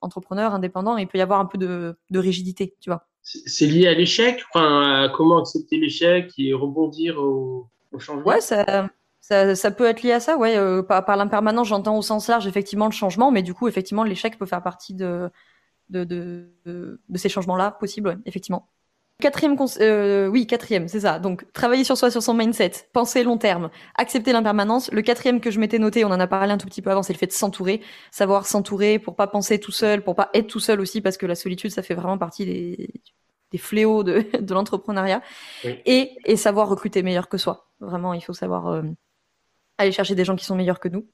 [0.00, 3.09] entrepreneur, indépendant, il peut y avoir un peu de, de rigidité, tu vois.
[3.22, 8.88] C'est lié à l'échec enfin, Comment accepter l'échec et rebondir au, changement Ouais, ça,
[9.20, 10.56] ça, peut être lié à ça, ouais.
[10.56, 14.38] Euh, par, l'impermanence, j'entends au sens large effectivement le changement, mais du coup, effectivement, l'échec
[14.38, 15.30] peut faire partie de,
[15.88, 18.68] de, de, de, ces changements-là possibles, effectivement.
[19.20, 21.18] Quatrième, euh, oui, quatrième, c'est ça.
[21.18, 24.90] Donc, travailler sur soi, sur son mindset, penser long terme, accepter l'impermanence.
[24.92, 27.02] Le quatrième que je m'étais noté, on en a parlé un tout petit peu avant,
[27.02, 30.46] c'est le fait de s'entourer, savoir s'entourer pour pas penser tout seul, pour pas être
[30.46, 32.90] tout seul aussi, parce que la solitude, ça fait vraiment partie des,
[33.52, 35.22] des fléaux de, de l'entrepreneuriat.
[35.64, 37.68] Et, et savoir recruter meilleur que soi.
[37.80, 38.82] Vraiment, il faut savoir euh,
[39.78, 41.06] aller chercher des gens qui sont meilleurs que nous.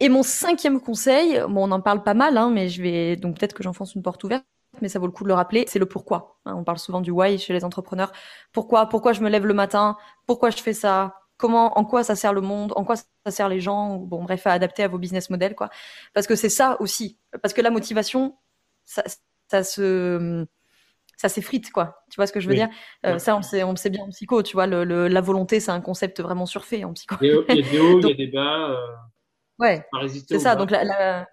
[0.00, 3.38] Et mon cinquième conseil, bon, on en parle pas mal, hein, mais je vais donc
[3.38, 4.44] peut-être que j'enfonce une porte ouverte
[4.82, 6.38] mais ça vaut le coup de le rappeler, c'est le pourquoi.
[6.44, 8.12] Hein, on parle souvent du why chez les entrepreneurs.
[8.52, 9.96] Pourquoi Pourquoi je me lève le matin?
[10.26, 11.14] Pourquoi je fais ça?
[11.36, 12.72] Comment En quoi ça sert le monde?
[12.76, 13.96] En quoi ça sert les gens?
[13.96, 15.70] Bon, bref, à adapter à vos business models, quoi.
[16.12, 17.18] Parce que c'est ça aussi.
[17.42, 18.36] Parce que la motivation,
[18.84, 19.02] ça,
[19.48, 20.46] ça se
[21.20, 22.02] ça s'effrite, quoi.
[22.10, 22.70] Tu vois ce que je veux dire?
[23.04, 24.66] Euh, Ça, on le, sait, on sait bien en psycho, tu vois.
[24.66, 27.16] Le, la volonté, c'est un concept vraiment surfait en psycho.
[27.20, 28.70] Il y a des hauts, il y a des bas.
[28.70, 28.86] Euh,
[29.58, 29.86] ouais,
[30.26, 30.56] c'est ça.
[30.56, 31.28] Donc la, la,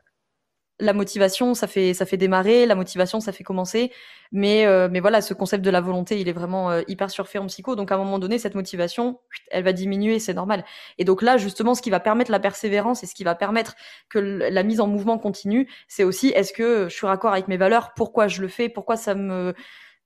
[0.80, 3.92] la motivation, ça fait ça fait démarrer, la motivation, ça fait commencer,
[4.32, 7.40] mais euh, mais voilà, ce concept de la volonté, il est vraiment euh, hyper surfait
[7.40, 7.76] en psycho.
[7.76, 10.64] Donc à un moment donné, cette motivation, elle va diminuer, c'est normal.
[11.00, 13.76] Et donc là, justement, ce qui va permettre la persévérance et ce qui va permettre
[14.10, 17.58] que la mise en mouvement continue, c'est aussi est-ce que je suis raccord avec mes
[17.58, 19.54] valeurs, pourquoi je le fais, pourquoi ça me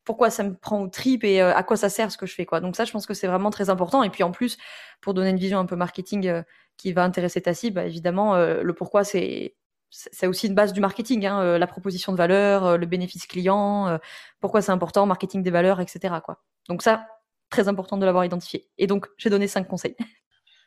[0.03, 2.33] pourquoi ça me prend au trip et euh, à quoi ça sert ce que je
[2.33, 2.59] fais quoi?
[2.61, 4.03] Donc ça, je pense que c'est vraiment très important.
[4.03, 4.57] Et puis en plus,
[5.01, 6.43] pour donner une vision un peu marketing
[6.77, 9.55] qui va intéresser ta cible, bah, évidemment, le pourquoi c'est
[9.91, 13.27] c'est aussi une base du marketing, hein, euh, la proposition de valeur, euh, le bénéfice
[13.27, 13.97] client, euh,
[14.39, 16.15] pourquoi c'est important, marketing des valeurs, etc.
[16.23, 16.41] Quoi.
[16.69, 17.05] Donc ça,
[17.49, 18.69] très important de l'avoir identifié.
[18.77, 19.95] Et donc, j'ai donné cinq conseils.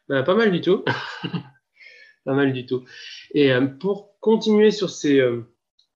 [0.07, 0.85] Bah, pas mal du tout.
[2.27, 2.85] pas mal du tout.
[3.33, 5.19] Et pour continuer sur ces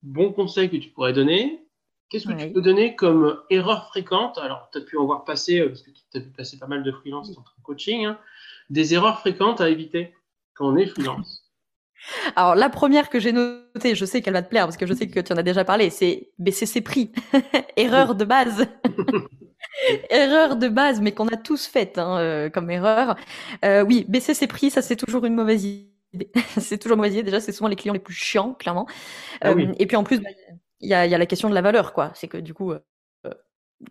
[0.01, 1.63] bons conseils que tu pourrais donner,
[2.09, 4.39] qu'est-ce que tu peux donner comme erreur fréquente?
[4.39, 6.81] Alors, tu as pu en voir passer, parce que tu as pu passer pas mal
[6.81, 8.19] de freelance dans ton coaching, hein,
[8.71, 10.15] des erreurs fréquentes à éviter
[10.55, 11.48] quand on est freelance.
[12.35, 14.93] Alors la première que j'ai notée, je sais qu'elle va te plaire parce que je
[14.93, 17.11] sais que tu en as déjà parlé, c'est baisser ses prix.
[17.77, 18.67] erreur de base.
[20.09, 23.15] erreur de base, mais qu'on a tous faite hein, euh, comme erreur.
[23.65, 26.31] Euh, oui, baisser ses prix, ça c'est toujours une mauvaise idée.
[26.57, 27.23] c'est toujours une mauvaise idée.
[27.23, 28.87] Déjà, c'est souvent les clients les plus chiants, clairement.
[29.41, 30.29] Ah euh, et puis en plus, bah,
[30.79, 32.11] il y, a, y, a, la question de la valeur, quoi.
[32.15, 32.73] C'est que du coup,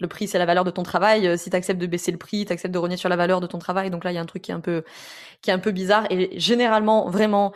[0.01, 1.39] le prix, c'est la valeur de ton travail.
[1.39, 3.47] Si tu acceptes de baisser le prix, tu acceptes de renier sur la valeur de
[3.47, 3.91] ton travail.
[3.91, 4.85] Donc là, il y a un truc qui est un peu,
[5.43, 6.07] qui est un peu bizarre.
[6.11, 7.53] Et généralement, vraiment,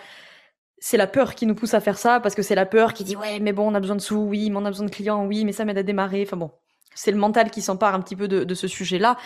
[0.85, 3.05] c'est la peur qui nous pousse à faire ça parce que c'est la peur qui
[3.05, 4.91] dit ouais mais bon on a besoin de sous oui mais on a besoin de
[4.91, 6.25] clients oui mais ça m'aide à démarrer.
[6.27, 6.51] Enfin bon
[6.95, 9.17] c'est le mental qui s'empare un petit peu de, ce sujet là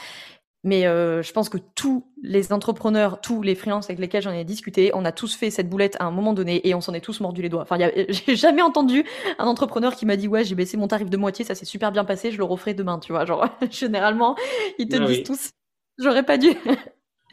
[0.64, 4.44] mais euh, je pense que tous les entrepreneurs tous les freelances avec lesquels j'en ai
[4.44, 7.00] discuté on a tous fait cette boulette à un moment donné et on s'en est
[7.00, 7.62] tous mordu les doigts.
[7.62, 7.78] Enfin
[8.10, 9.06] j'ai jamais entendu
[9.38, 11.90] un entrepreneur qui m'a dit ouais j'ai baissé mon tarif de moitié ça s'est super
[11.90, 13.24] bien passé je le referai demain tu vois.
[13.24, 14.36] Genre généralement
[14.78, 15.50] ils te ah disent tous
[15.96, 16.50] j'aurais pas dû.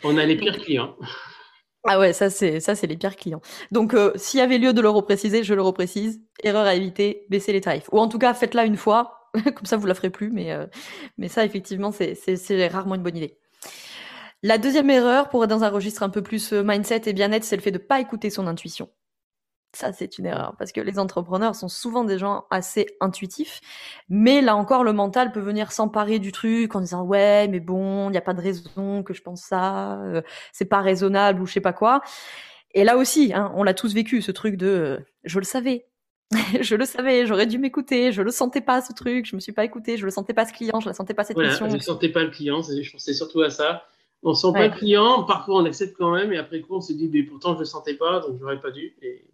[0.05, 0.95] On a les pires clients
[1.85, 3.41] ah ouais, ça c'est ça c'est les pires clients.
[3.71, 6.21] Donc euh, s'il y avait lieu de le repréciser, je le reprécise.
[6.43, 7.89] Erreur à éviter, baisser les tarifs.
[7.91, 10.31] Ou en tout cas, faites-la une fois, comme ça vous la ferez plus.
[10.31, 10.65] Mais euh,
[11.17, 13.37] mais ça effectivement c'est c'est rarement une bonne idée.
[14.43, 17.43] La deuxième erreur, pour être dans un registre un peu plus euh, mindset et bien-être,
[17.45, 18.89] c'est le fait de pas écouter son intuition.
[19.75, 23.59] Ça, c'est une erreur parce que les entrepreneurs sont souvent des gens assez intuitifs,
[24.07, 28.09] mais là encore, le mental peut venir s'emparer du truc en disant ouais, mais bon,
[28.09, 31.47] il n'y a pas de raison que je pense ça, euh, c'est pas raisonnable ou
[31.47, 32.01] je sais pas quoi.
[32.75, 35.87] Et là aussi, hein, on l'a tous vécu ce truc de euh, je le savais,
[36.61, 39.53] je le savais, j'aurais dû m'écouter, je le sentais pas ce truc, je me suis
[39.53, 41.67] pas écouté, je le sentais pas ce client, je ne sentais pas cette voilà, mission.
[41.67, 43.87] Je ne sentais pas le client, je pensais surtout à ça.
[44.21, 46.93] On sent pas le client, parfois on accepte quand même, et après coup on se
[46.93, 48.93] dit mais pourtant je le sentais pas, donc j'aurais pas dû.
[49.01, 49.25] Et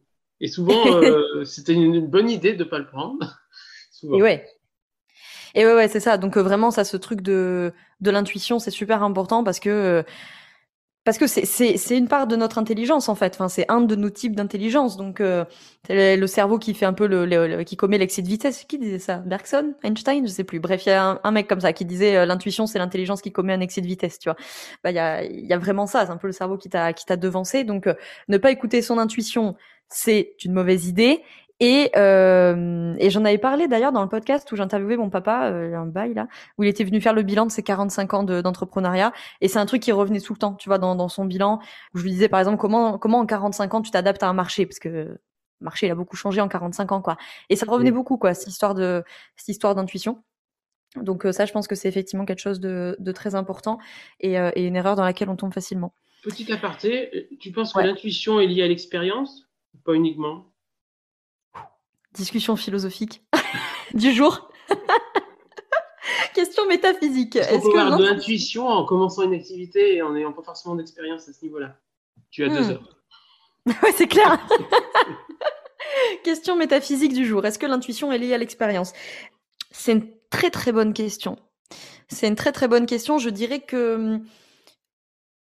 [0.41, 3.37] et souvent, euh, c'était une, bonne idée de ne pas le prendre.
[4.03, 4.45] Et ouais.
[5.55, 6.17] Et ouais, ouais, c'est ça.
[6.17, 10.03] Donc euh, vraiment, ça, ce truc de, de l'intuition, c'est super important parce que euh,
[11.03, 13.33] parce que c'est une part de notre intelligence en fait.
[13.33, 14.95] Enfin, c'est un de nos types d'intelligence.
[14.95, 15.23] Donc
[15.87, 18.63] c'est le, cerveau qui fait un peu le, qui commet l'excès de vitesse.
[18.65, 19.17] Qui disait ça?
[19.17, 20.59] Bergson, Einstein, je sais plus.
[20.59, 23.53] Bref, il y a un, mec comme ça qui disait l'intuition, c'est l'intelligence qui commet
[23.53, 24.19] un excès de vitesse.
[24.19, 24.35] Tu vois
[24.83, 26.05] Bah il y a y a vraiment ça.
[26.05, 27.63] C'est un peu le cerveau qui t'a qui t'a devancé.
[27.63, 27.89] Donc
[28.27, 29.55] ne pas écouter son intuition,
[29.89, 31.23] c'est une mauvaise idée.
[31.61, 35.75] Et, euh, et j'en avais parlé d'ailleurs dans le podcast où j'interviewais mon papa, euh,
[35.75, 39.11] un bail là, où il était venu faire le bilan de ses 45 ans d'entrepreneuriat.
[39.41, 41.59] et c'est un truc qui revenait tout le temps, tu vois, dans, dans son bilan,
[41.93, 44.33] où je lui disais par exemple comment comment en 45 ans tu t'adaptes à un
[44.33, 45.19] marché, parce que le
[45.59, 47.17] marché il a beaucoup changé en 45 ans quoi.
[47.49, 49.03] Et ça revenait beaucoup quoi, cette histoire de
[49.35, 50.23] cette histoire d'intuition.
[50.95, 53.79] Donc euh, ça, je pense que c'est effectivement quelque chose de, de très important
[54.19, 55.93] et, euh, et, une erreur dans laquelle on tombe facilement.
[56.23, 59.48] Petit aparté, tu penses que l'intuition est liée à l'expérience?
[59.83, 60.45] Pas uniquement.
[62.13, 63.23] Discussion philosophique
[63.93, 64.49] du jour.
[66.33, 67.35] Question métaphysique.
[67.35, 70.75] Est-ce qu'on peut avoir de l'intuition en commençant une activité et en n'ayant pas forcément
[70.75, 71.77] d'expérience à ce niveau-là
[72.31, 72.71] Tu as deux hmm.
[72.71, 72.97] heures.
[73.65, 74.39] oui, c'est clair.
[76.23, 77.45] question métaphysique du jour.
[77.45, 78.93] Est-ce que l'intuition est liée à l'expérience?
[79.71, 81.37] C'est une très très bonne question.
[82.07, 83.17] C'est une très très bonne question.
[83.17, 84.19] Je dirais que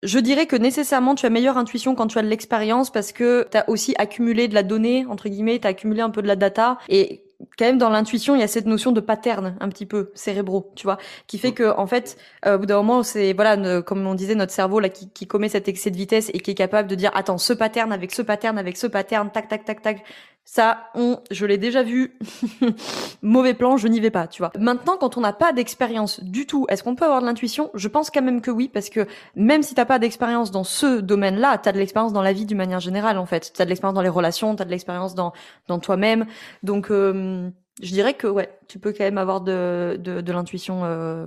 [0.03, 3.47] je dirais que nécessairement tu as meilleure intuition quand tu as de l'expérience parce que
[3.51, 6.27] tu as aussi accumulé de la donnée entre guillemets, tu as accumulé un peu de
[6.29, 6.79] la data.
[6.89, 7.23] Et
[7.59, 10.73] quand même dans l'intuition, il y a cette notion de pattern un petit peu cérébraux,
[10.75, 14.07] tu vois, qui fait que en fait, euh, au bout d'un moment, c'est voilà, comme
[14.07, 16.55] on disait, notre cerveau là qui, qui commet cet excès de vitesse et qui est
[16.55, 19.83] capable de dire attends, ce pattern avec ce pattern avec ce pattern, tac tac tac
[19.83, 20.05] tac,
[20.49, 22.17] ça, on, je l'ai déjà vu.
[23.23, 24.53] Mauvais plan, je n'y vais pas, tu vois.
[24.57, 27.69] Maintenant, quand on n'a pas d'expérience du tout, est-ce qu'on peut avoir de l'intuition?
[27.75, 31.01] Je pense quand même que oui, parce que même si t'as pas d'expérience dans ce
[31.01, 33.53] domaine-là, t'as de l'expérience dans la vie d'une manière générale, en fait.
[33.57, 35.33] T'as de l'expérience dans les relations, t'as de l'expérience dans
[35.67, 36.27] dans toi-même.
[36.63, 37.51] Donc, euh,
[37.83, 41.27] je dirais que ouais, tu peux quand même avoir de de, de l'intuition, euh,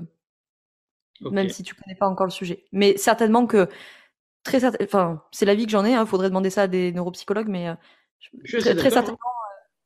[1.32, 2.64] même si tu connais pas encore le sujet.
[2.72, 3.68] Mais certainement que
[4.44, 5.96] très enfin, c'est la vie que j'en ai.
[5.96, 7.76] Hein, faudrait demander ça à des neuropsychologues, mais euh,
[8.46, 9.18] très, certainement,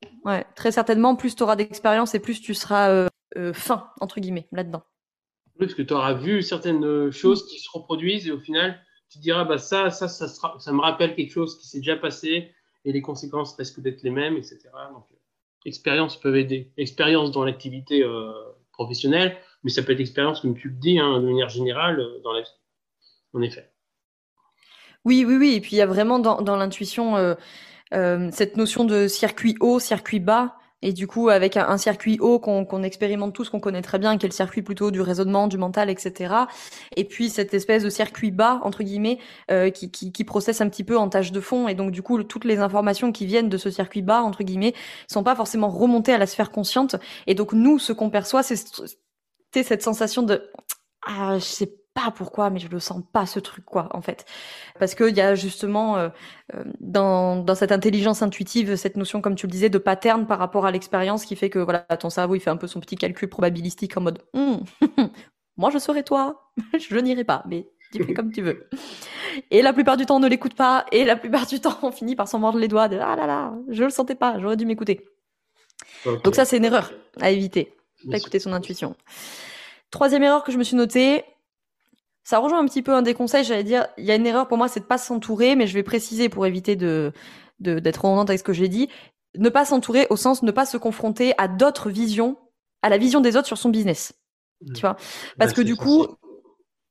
[0.03, 3.89] euh, ouais, très certainement, plus tu auras d'expérience et plus tu seras euh, euh, fin,
[3.99, 4.83] entre guillemets, là-dedans.
[5.59, 9.19] Oui, parce que tu auras vu certaines choses qui se reproduisent et au final, tu
[9.19, 12.51] diras, bah, ça, ça, ça, ça me rappelle quelque chose qui s'est déjà passé
[12.85, 14.59] et les conséquences risquent d'être les mêmes, etc.
[14.91, 15.05] Donc,
[15.65, 16.73] expériences peuvent aider.
[16.77, 18.03] Expérience dans l'activité
[18.71, 22.33] professionnelle, mais ça peut être expérience, comme tu le dis, hein, de manière générale, dans
[22.33, 22.49] la vie.
[23.33, 23.73] En effet.
[25.05, 25.53] Oui, oui, oui.
[25.55, 27.35] Et puis il y a vraiment dans, dans l'intuition euh,
[28.31, 30.55] cette notion de circuit haut, circuit bas.
[30.83, 34.25] Et du coup, avec un, circuit haut qu'on expérimente tous, qu'on connaît très bien, qui
[34.25, 36.35] est le circuit plutôt du raisonnement, du mental, etc.
[36.97, 39.17] Et puis cette espèce de circuit bas, entre guillemets,
[39.49, 41.69] euh, qui, qui, qui, processe un petit peu en tâche de fond.
[41.69, 44.73] Et donc du coup, toutes les informations qui viennent de ce circuit bas, entre guillemets,
[45.09, 46.97] sont pas forcément remontées à la sphère consciente.
[47.27, 48.57] Et donc nous, ce qu'on perçoit, c'est
[49.53, 50.51] cette sensation de
[51.05, 54.25] ah, je sais pas pourquoi, mais je le sens pas ce truc quoi en fait,
[54.79, 56.09] parce qu'il y a justement euh,
[56.55, 60.39] euh, dans, dans cette intelligence intuitive cette notion comme tu le disais de pattern par
[60.39, 62.95] rapport à l'expérience qui fait que voilà ton cerveau il fait un peu son petit
[62.95, 64.63] calcul probabilistique en mode hum,
[65.57, 68.67] moi je serai toi, je n'irai pas, mais tu fais comme tu veux.
[69.51, 71.91] Et la plupart du temps on ne l'écoute pas et la plupart du temps on
[71.91, 74.57] finit par s'en mordre les doigts de ah là là je le sentais pas, j'aurais
[74.57, 75.05] dû m'écouter.
[76.23, 77.73] Donc ça c'est une erreur à éviter,
[78.09, 78.95] pas écouter son intuition.
[79.91, 81.23] Troisième erreur que je me suis notée,
[82.23, 84.47] ça rejoint un petit peu un des conseils, j'allais dire, il y a une erreur
[84.47, 87.11] pour moi, c'est de pas s'entourer, mais je vais préciser pour éviter de
[87.59, 88.89] d'être redondante avec ce que j'ai dit.
[89.37, 92.37] Ne pas s'entourer au sens ne pas se confronter à d'autres visions,
[92.81, 94.13] à la vision des autres sur son business.
[94.61, 94.73] Mmh.
[94.73, 94.97] Tu vois?
[95.37, 96.07] Parce que du coup,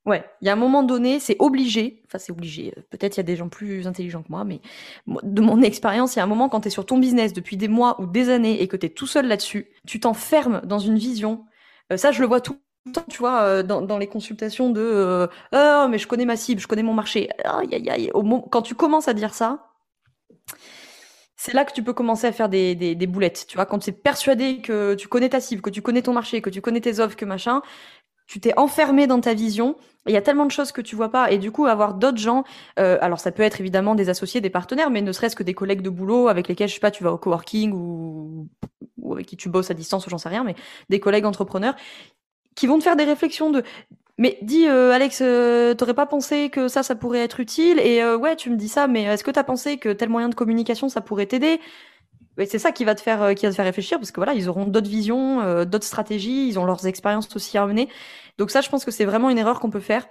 [0.06, 3.20] ouais, il y a un moment donné, c'est obligé, enfin c'est obligé, peut-être il y
[3.20, 4.60] a des gens plus intelligents que moi, mais
[5.06, 7.56] de mon expérience, il y a un moment quand tu es sur ton business depuis
[7.56, 10.78] des mois ou des années et que tu es tout seul là-dessus, tu t'enfermes dans
[10.78, 11.44] une vision.
[11.92, 12.58] Euh, ça, je le vois tout
[13.08, 16.66] tu vois, euh, dans, les consultations de euh, oh, mais je connais ma cible, je
[16.66, 17.28] connais mon marché.
[17.44, 18.10] Aïe, aïe, aïe.
[18.50, 19.68] Quand tu commences à dire ça,
[21.36, 23.46] c'est là que tu peux commencer à faire des, des, des boulettes.
[23.48, 26.12] Tu vois, quand tu es persuadé que tu connais ta cible, que tu connais ton
[26.12, 27.62] marché, que tu connais tes offres, que machin,
[28.26, 29.76] tu t'es enfermé dans ta vision.
[30.06, 31.30] Il y a tellement de choses que tu vois pas.
[31.30, 32.44] Et du coup, avoir d'autres gens,
[32.78, 35.54] euh, alors ça peut être évidemment des associés, des partenaires, mais ne serait-ce que des
[35.54, 38.48] collègues de boulot avec lesquels, je sais pas, tu vas au coworking ou,
[38.98, 40.54] ou avec qui tu bosses à distance ou j'en sais rien, mais
[40.88, 41.74] des collègues entrepreneurs
[42.54, 43.62] qui vont te faire des réflexions de
[44.18, 47.78] mais dis euh, Alex, euh, t'aurais pas pensé que ça, ça pourrait être utile?
[47.80, 50.28] Et euh, ouais, tu me dis ça, mais est-ce que t'as pensé que tel moyen
[50.28, 51.60] de communication, ça pourrait t'aider?
[52.46, 54.48] C'est ça qui va te faire, qui va te faire réfléchir, parce que voilà, ils
[54.48, 57.90] auront d'autres visions, d'autres stratégies, ils ont leurs expériences aussi à mener.
[58.38, 60.06] Donc ça, je pense que c'est vraiment une erreur qu'on peut faire.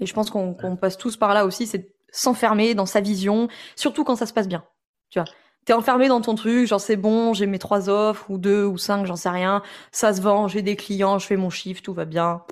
[0.00, 4.04] Et je pense qu'on passe tous par là aussi, c'est s'enfermer dans sa vision, surtout
[4.04, 4.64] quand ça se passe bien.
[5.10, 5.26] Tu vois,
[5.64, 8.78] t'es enfermé dans ton truc, genre c'est bon, j'ai mes trois offres ou deux ou
[8.78, 11.94] cinq, j'en sais rien, ça se vend, j'ai des clients, je fais mon chiffre, tout
[11.94, 12.42] va bien,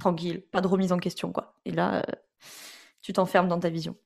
[0.00, 1.54] tranquille, pas de remise en question quoi.
[1.64, 2.12] Et là, euh,
[3.02, 3.96] tu t'enfermes dans ta vision.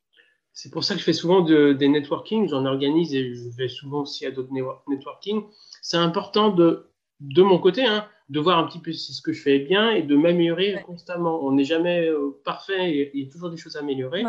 [0.53, 4.03] C'est pour ça que je fais souvent des networking, j'en organise et je vais souvent
[4.03, 4.53] aussi à d'autres
[4.87, 5.45] networking.
[5.81, 9.33] C'est important de, de mon côté, hein, de voir un petit peu si ce que
[9.33, 11.43] je fais bien et de m'améliorer constamment.
[11.43, 14.25] On n'est jamais euh, parfait, il y a toujours des choses à améliorer.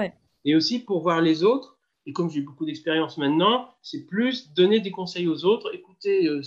[0.46, 4.80] Et aussi pour voir les autres et comme j'ai beaucoup d'expérience maintenant, c'est plus donner
[4.80, 6.42] des conseils aux autres, écouter euh,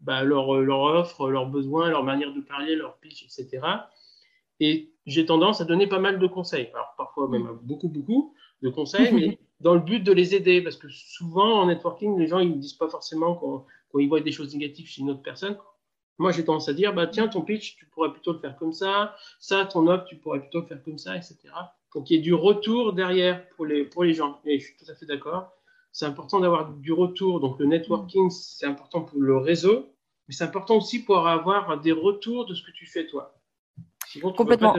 [0.00, 3.60] bah, leur, euh, leur, offre, leurs besoins, leur manière de parler, leur pitch, etc.
[4.60, 6.68] Et j'ai tendance à donner pas mal de conseils.
[6.72, 10.62] Alors parfois même beaucoup, beaucoup de conseils, mais dans le but de les aider.
[10.62, 14.08] Parce que souvent en networking, les gens ils ne disent pas forcément quand, quand, ils
[14.08, 15.58] voient des choses négatives chez une autre personne.
[16.18, 18.72] Moi, j'ai tendance à dire, bah, tiens, ton pitch, tu pourrais plutôt le faire comme
[18.72, 19.16] ça.
[19.40, 21.36] Ça, ton offre, tu pourrais plutôt le faire comme ça, etc
[21.92, 24.40] pour qu'il y ait du retour derrière pour les, pour les gens.
[24.44, 25.52] Et je suis tout à fait d'accord.
[25.92, 27.38] C'est important d'avoir du retour.
[27.38, 29.94] Donc le networking, c'est important pour le réseau,
[30.26, 33.38] mais c'est important aussi pour avoir des retours de ce que tu fais toi.
[34.36, 34.74] Complètement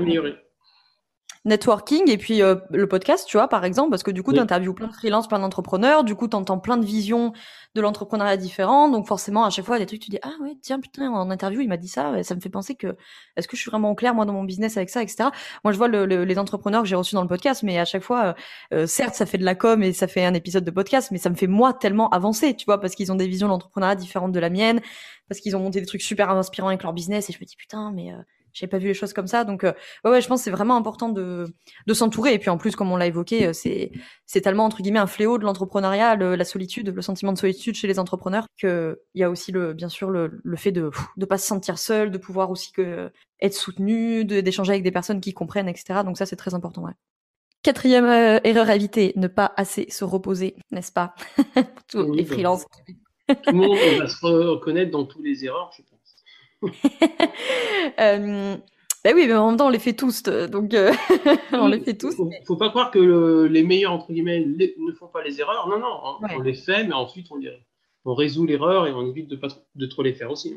[1.45, 4.39] networking et puis euh, le podcast, tu vois, par exemple, parce que du coup, tu
[4.39, 7.33] interviews plein de freelance, plein d'entrepreneurs, du coup, tu entends plein de visions
[7.75, 10.19] de l'entrepreneuriat différents, donc forcément, à chaque fois, il y a des trucs, tu dis,
[10.21, 12.75] ah ouais, tiens, putain, en interview, il m'a dit ça, et ça me fait penser
[12.75, 12.95] que,
[13.35, 15.29] est-ce que je suis vraiment au clair, moi, dans mon business avec ça, etc.
[15.63, 18.03] Moi, je vois le, les entrepreneurs que j'ai reçus dans le podcast, mais à chaque
[18.03, 20.71] fois, euh, euh, certes, ça fait de la com et ça fait un épisode de
[20.71, 23.47] podcast, mais ça me fait, moi, tellement avancer, tu vois, parce qu'ils ont des visions
[23.47, 24.79] de l'entrepreneuriat différentes de la mienne,
[25.27, 27.55] parce qu'ils ont monté des trucs super inspirants avec leur business, et je me dis,
[27.57, 28.13] putain, mais
[28.53, 29.43] j'ai pas vu les choses comme ça.
[29.43, 29.73] Donc, euh,
[30.05, 31.53] ouais, ouais, je pense que c'est vraiment important de,
[31.85, 32.33] de s'entourer.
[32.33, 33.91] Et puis, en plus, comme on l'a évoqué, euh, c'est,
[34.25, 37.87] c'est tellement, entre guillemets, un fléau de l'entrepreneuriat, la solitude, le sentiment de solitude chez
[37.87, 41.37] les entrepreneurs, qu'il y a aussi, le, bien sûr, le, le fait de ne pas
[41.37, 43.11] se sentir seul, de pouvoir aussi que,
[43.41, 46.01] être soutenu, d'échanger avec des personnes qui comprennent, etc.
[46.05, 46.93] Donc, ça, c'est très important, ouais.
[47.63, 51.15] Quatrième euh, erreur à éviter, ne pas assez se reposer, n'est-ce pas?
[51.87, 52.65] Tous les bah freelances.
[53.29, 55.81] Tout le monde va se reconnaître dans tous les erreurs, je
[57.99, 58.55] euh,
[59.03, 60.93] ben oui, mais en même temps, on les fait tous, euh, donc euh,
[61.51, 62.15] on les fait tous.
[62.15, 65.67] Faut, faut pas croire que les meilleurs entre guillemets ne font pas les erreurs.
[65.67, 67.39] Non, non, on, les fait, mais ensuite on,
[68.05, 70.55] on résout l'erreur et on évite de pas de trop les faire aussi.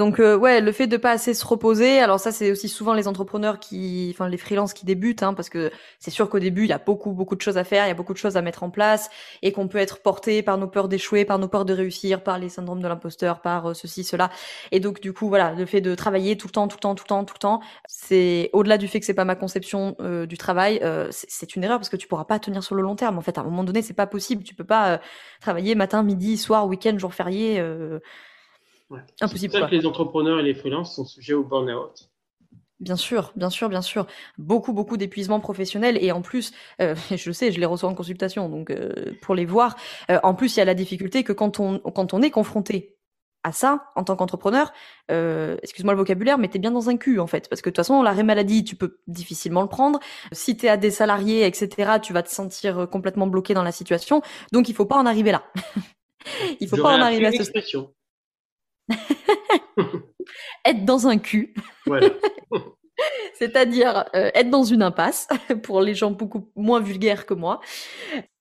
[0.00, 2.94] Donc euh, ouais, le fait de pas assez se reposer, alors ça c'est aussi souvent
[2.94, 6.62] les entrepreneurs qui, enfin les freelances qui débutent, hein, parce que c'est sûr qu'au début
[6.62, 8.38] il y a beaucoup beaucoup de choses à faire, il y a beaucoup de choses
[8.38, 9.10] à mettre en place,
[9.42, 12.38] et qu'on peut être porté par nos peurs d'échouer, par nos peurs de réussir, par
[12.38, 14.30] les syndromes de l'imposteur, par euh, ceci cela,
[14.72, 16.94] et donc du coup voilà, le fait de travailler tout le temps, tout le temps,
[16.94, 19.96] tout le temps, tout le temps, c'est au-delà du fait que c'est pas ma conception
[20.00, 22.96] euh, du travail, c'est une erreur parce que tu pourras pas tenir sur le long
[22.96, 23.18] terme.
[23.18, 24.98] En fait, à un moment donné, c'est pas possible, tu peux pas
[25.42, 27.62] travailler matin, midi, soir, week-end, jour férié
[29.20, 29.52] Impossible.
[29.52, 32.10] C'est ça que les entrepreneurs et les freelances sont sujets au burn-out.
[32.80, 34.06] Bien sûr, bien sûr, bien sûr.
[34.38, 35.98] Beaucoup, beaucoup d'épuisement professionnel.
[36.02, 39.44] Et en plus, euh, je sais, je les reçois en consultation, donc euh, pour les
[39.44, 39.76] voir.
[40.10, 42.96] Euh, en plus, il y a la difficulté que quand on, quand on est confronté
[43.42, 44.70] à ça en tant qu'entrepreneur,
[45.08, 47.78] excuse-moi le vocabulaire, mais t'es bien dans un cul en fait, parce que de toute
[47.78, 49.98] façon l'arrêt maladie, tu peux difficilement le prendre.
[50.30, 54.20] Si t'es à des salariés, etc., tu vas te sentir complètement bloqué dans la situation.
[54.52, 55.42] Donc il faut pas en arriver là.
[56.60, 57.90] il faut pas en arriver à ce expression.
[60.64, 61.54] être dans un cul.
[63.34, 65.28] C'est-à-dire euh, être dans une impasse
[65.62, 67.60] pour les gens beaucoup moins vulgaires que moi.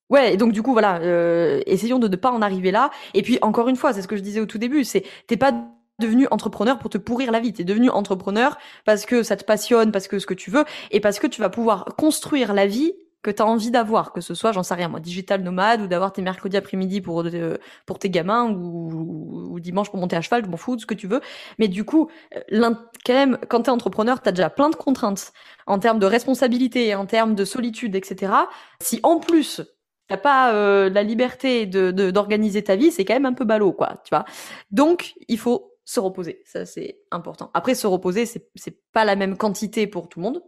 [0.10, 2.90] Ouais, et donc du coup voilà, euh, essayons de ne pas en arriver là.
[3.14, 5.38] Et puis encore une fois, c'est ce que je disais au tout début, c'est t'es
[5.38, 5.54] pas
[6.00, 9.92] devenu entrepreneur pour te pourrir la vie, t'es devenu entrepreneur parce que ça te passionne,
[9.92, 12.94] parce que ce que tu veux, et parce que tu vas pouvoir construire la vie
[13.22, 15.88] que tu as envie d'avoir, que ce soit, j'en sais rien moi, digital nomade ou
[15.88, 20.22] d'avoir tes mercredis après-midi pour euh, pour tes gamins ou, ou, dimanche pour monter à
[20.22, 21.22] cheval, je m'en fous, ce que tu veux.
[21.58, 22.74] Mais du coup, euh,
[23.06, 25.34] quand même, quand t'es entrepreneur, t'as déjà plein de contraintes
[25.68, 28.34] en termes de responsabilité, en termes de solitude, etc.
[28.82, 29.62] Si en plus
[30.08, 33.74] t'as pas euh, la liberté de d'organiser ta vie, c'est quand même un peu ballot,
[33.74, 34.26] quoi, tu vois.
[34.72, 37.52] Donc, il faut se reposer, ça c'est important.
[37.54, 40.44] Après, se reposer, c'est pas la même quantité pour tout le monde.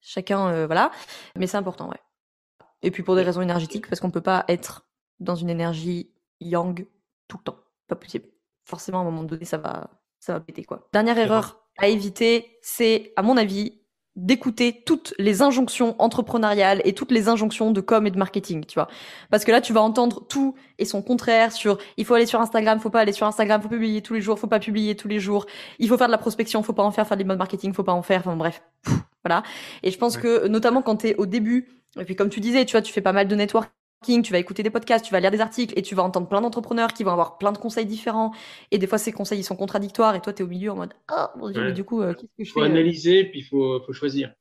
[0.00, 0.90] Chacun, euh, voilà.
[1.36, 2.00] Mais c'est important, ouais.
[2.82, 4.86] Et puis pour des raisons énergétiques, parce qu'on peut pas être
[5.20, 6.86] dans une énergie yang
[7.26, 7.58] tout le temps.
[7.88, 8.26] Pas possible.
[8.64, 10.88] Forcément, à un moment donné, ça va, ça va péter, quoi.
[10.92, 13.80] Dernière erreur à éviter, c'est, à mon avis,
[14.18, 18.74] d'écouter toutes les injonctions entrepreneuriales et toutes les injonctions de com et de marketing, tu
[18.74, 18.88] vois.
[19.30, 22.40] Parce que là, tu vas entendre tout et son contraire sur il faut aller sur
[22.40, 25.06] Instagram, faut pas aller sur Instagram, faut publier tous les jours, faut pas publier tous
[25.06, 25.46] les jours,
[25.78, 27.84] il faut faire de la prospection, faut pas en faire, faire des modes marketing, faut
[27.84, 28.60] pas en faire, enfin bref.
[29.24, 29.42] Voilà.
[29.82, 32.64] Et je pense que, notamment quand tu es au début, et puis comme tu disais,
[32.64, 33.70] tu vois, tu fais pas mal de network
[34.06, 36.40] tu vas écouter des podcasts, tu vas lire des articles et tu vas entendre plein
[36.40, 38.32] d'entrepreneurs qui vont avoir plein de conseils différents.
[38.70, 40.76] Et des fois, ces conseils, ils sont contradictoires et toi, tu es au milieu en
[40.76, 42.70] mode Ah, mon Dieu, mais du coup, euh, qu'est-ce que je faut fais Il euh
[42.70, 44.32] faut analyser, puis il faut, faut, choisir.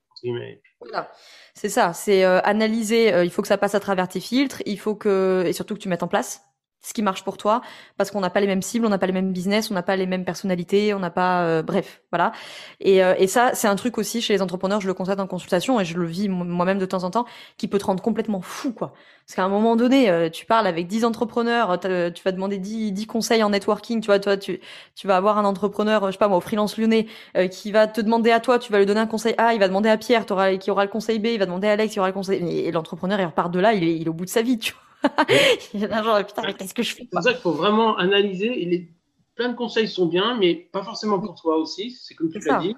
[0.80, 1.12] Voilà.
[1.54, 3.24] C'est ça, c'est euh, analyser.
[3.24, 4.62] il faut que ça passe à travers tes filtres.
[4.66, 6.47] Il faut que, et surtout que tu mettes en place
[6.88, 7.62] ce qui marche pour toi
[7.98, 9.84] parce qu'on n'a pas les mêmes cibles, on n'a pas les mêmes business, on n'a
[9.84, 12.32] pas les mêmes personnalités, on n'a pas euh, bref, voilà.
[12.80, 15.28] Et, euh, et ça c'est un truc aussi chez les entrepreneurs, je le constate en
[15.28, 17.26] consultation et je le vis moi-même de temps en temps
[17.58, 18.94] qui peut te rendre complètement fou quoi.
[19.26, 22.94] Parce qu'à un moment donné, euh, tu parles avec 10 entrepreneurs, tu vas demander 10,
[22.94, 24.62] 10 conseils en networking, tu vois, tu
[24.96, 27.08] tu vas avoir un entrepreneur, je sais pas moi, au freelance lyonnais
[27.52, 29.68] qui va te demander à toi, tu vas lui donner un conseil A, il va
[29.68, 32.08] demander à Pierre, qui aura le conseil B, il va demander à Alex, qui aura
[32.08, 34.30] le conseil et, l'entrepreneur il repart de là, il est, il est au bout de
[34.30, 34.87] sa vie, tu vois.
[36.58, 38.62] qu'est-ce que je fais C'est ça qu'il faut vraiment analyser.
[38.62, 38.90] Et les...
[39.36, 41.92] Plein de conseils sont bien, mais pas forcément pour toi aussi.
[41.92, 42.76] C'est comme tu l'as dit.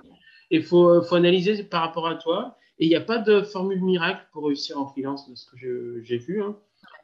[0.52, 2.58] Il faut, euh, faut analyser par rapport à toi.
[2.80, 6.02] Et il n'y a pas de formule miracle pour réussir en freelance, de ce que
[6.04, 6.42] j'ai vu.
[6.44, 6.58] Hein.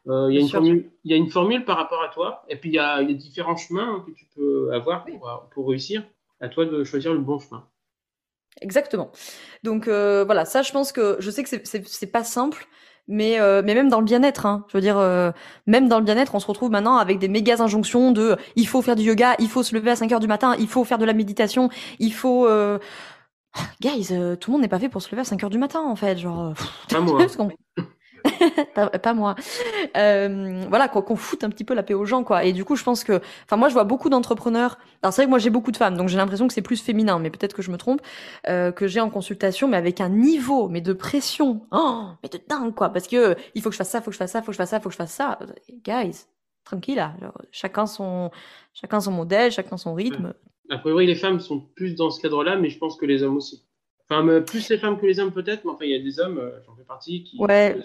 [0.07, 2.43] Euh, il, y a une formule, il y a une formule par rapport à toi.
[2.49, 5.47] Et puis, il y a, il y a différents chemins que tu peux avoir pour,
[5.53, 6.03] pour, réussir.
[6.41, 7.65] À toi de choisir le bon chemin.
[8.61, 9.11] Exactement.
[9.63, 11.49] Donc, euh, voilà, ça, je pense que je sais que
[11.85, 12.67] c'est pas simple
[13.07, 15.31] mais euh, mais même dans le bien-être hein, je veux dire euh,
[15.67, 18.81] même dans le bien-être on se retrouve maintenant avec des méga injonctions de il faut
[18.81, 20.97] faire du yoga il faut se lever à 5 heures du matin il faut faire
[20.97, 22.79] de la méditation il faut euh,
[23.81, 25.57] guys, euh, tout le monde n'est pas fait pour se lever à 5 heures du
[25.57, 26.17] matin, en fait.
[26.17, 26.53] Genre,
[26.89, 27.25] pas moi.
[29.01, 29.35] pas, moi.
[29.97, 32.43] Euh, voilà, quoi, qu'on foute un petit peu la paix aux gens, quoi.
[32.43, 34.77] Et du coup, je pense que, enfin, moi, je vois beaucoup d'entrepreneurs.
[35.01, 36.81] Alors, c'est vrai que moi, j'ai beaucoup de femmes, donc j'ai l'impression que c'est plus
[36.81, 38.01] féminin, mais peut-être que je me trompe,
[38.47, 42.39] euh, que j'ai en consultation, mais avec un niveau, mais de pression, oh, mais de
[42.47, 42.89] dingue, quoi.
[42.89, 44.53] Parce que il faut que je fasse ça, faut que je fasse ça, faut que
[44.53, 45.39] je fasse ça, faut que je fasse ça.
[45.83, 46.25] Guys,
[46.63, 47.13] tranquille, là.
[47.51, 48.31] chacun son,
[48.73, 50.33] chacun son modèle, chacun son rythme.
[50.69, 53.37] A priori, les femmes sont plus dans ce cadre-là, mais je pense que les hommes
[53.37, 53.63] aussi.
[54.09, 56.37] Enfin, plus les femmes que les hommes peut-être, mais enfin, il y a des hommes,
[56.37, 57.37] euh, j'en fais partie, qui.
[57.39, 57.75] Ouais.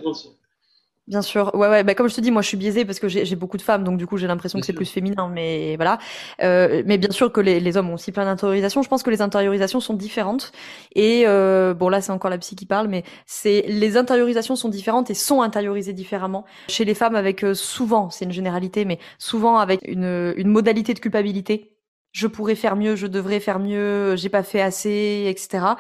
[1.11, 1.83] Bien sûr, ouais, ouais.
[1.83, 3.83] Bah, comme je te dis, moi, je suis biaisée parce que j'ai beaucoup de femmes,
[3.83, 5.99] donc du coup, j'ai l'impression que c'est plus féminin, mais voilà.
[6.41, 8.83] Euh, mais bien sûr que les, les, hommes ont aussi plein d'intériorisations.
[8.83, 10.53] Je pense que les intériorisations sont différentes.
[10.95, 14.69] Et euh, bon, là, c'est encore la psy qui parle, mais c'est les intériorisations sont
[14.69, 16.45] différentes et sont intériorisées différemment.
[16.69, 20.95] Chez les femmes, avec euh, souvent, c'est une généralité, mais souvent avec une, une modalité
[20.95, 21.73] de culpabilité
[22.13, 25.75] je pourrais faire mieux, je devrais faire mieux, j'ai pas fait assez, etc.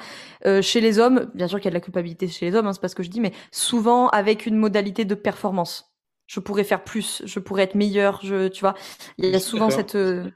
[0.47, 2.67] Euh, chez les hommes, bien sûr qu'il y a de la culpabilité chez les hommes,
[2.67, 5.93] hein, c'est pas ce que je dis, mais souvent avec une modalité de performance.
[6.27, 8.75] Je pourrais faire plus, je pourrais être meilleur, je, tu vois.
[9.19, 10.31] Il y a souvent cette euh,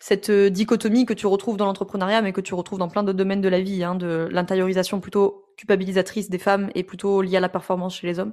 [0.00, 3.18] cette euh, dichotomie que tu retrouves dans l'entrepreneuriat, mais que tu retrouves dans plein d'autres
[3.18, 7.40] domaines de la vie, hein, de l'intériorisation plutôt culpabilisatrice des femmes et plutôt liée à
[7.40, 8.32] la performance chez les hommes,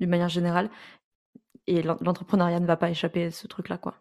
[0.00, 0.70] d'une manière générale.
[1.66, 3.94] Et l'entrepreneuriat ne va pas échapper à ce truc-là, quoi.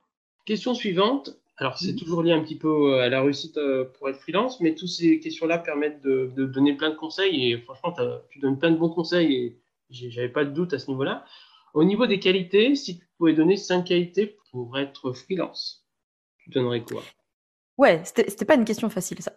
[0.46, 1.41] Question suivante.
[1.62, 4.60] Alors, c'est toujours lié un petit peu euh, à la réussite euh, pour être freelance,
[4.62, 7.52] mais toutes ces questions-là permettent de, donner plein de conseils.
[7.52, 7.94] Et franchement,
[8.32, 9.60] tu donnes plein de bons conseils et
[9.92, 11.24] j'avais pas de doute à ce niveau-là.
[11.76, 15.86] Au niveau des qualités, si tu pouvais donner cinq qualités pour être freelance,
[16.40, 17.04] tu donnerais quoi?
[17.78, 19.32] Ouais, c'était pas une question facile, ça.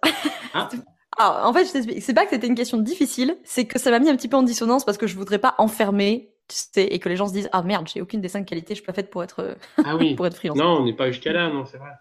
[0.55, 0.71] Ah.
[1.19, 4.09] Alors, en fait, c'est pas que c'était une question difficile, c'est que ça m'a mis
[4.09, 7.09] un petit peu en dissonance parce que je voudrais pas enfermer tu sais, et que
[7.11, 9.09] les gens se disent ah merde j'ai aucune des cinq qualités je suis pas faite
[9.09, 10.15] pour être ah oui.
[10.17, 11.93] pour être freelance non on n'est pas jusqu'à là non c'est vrai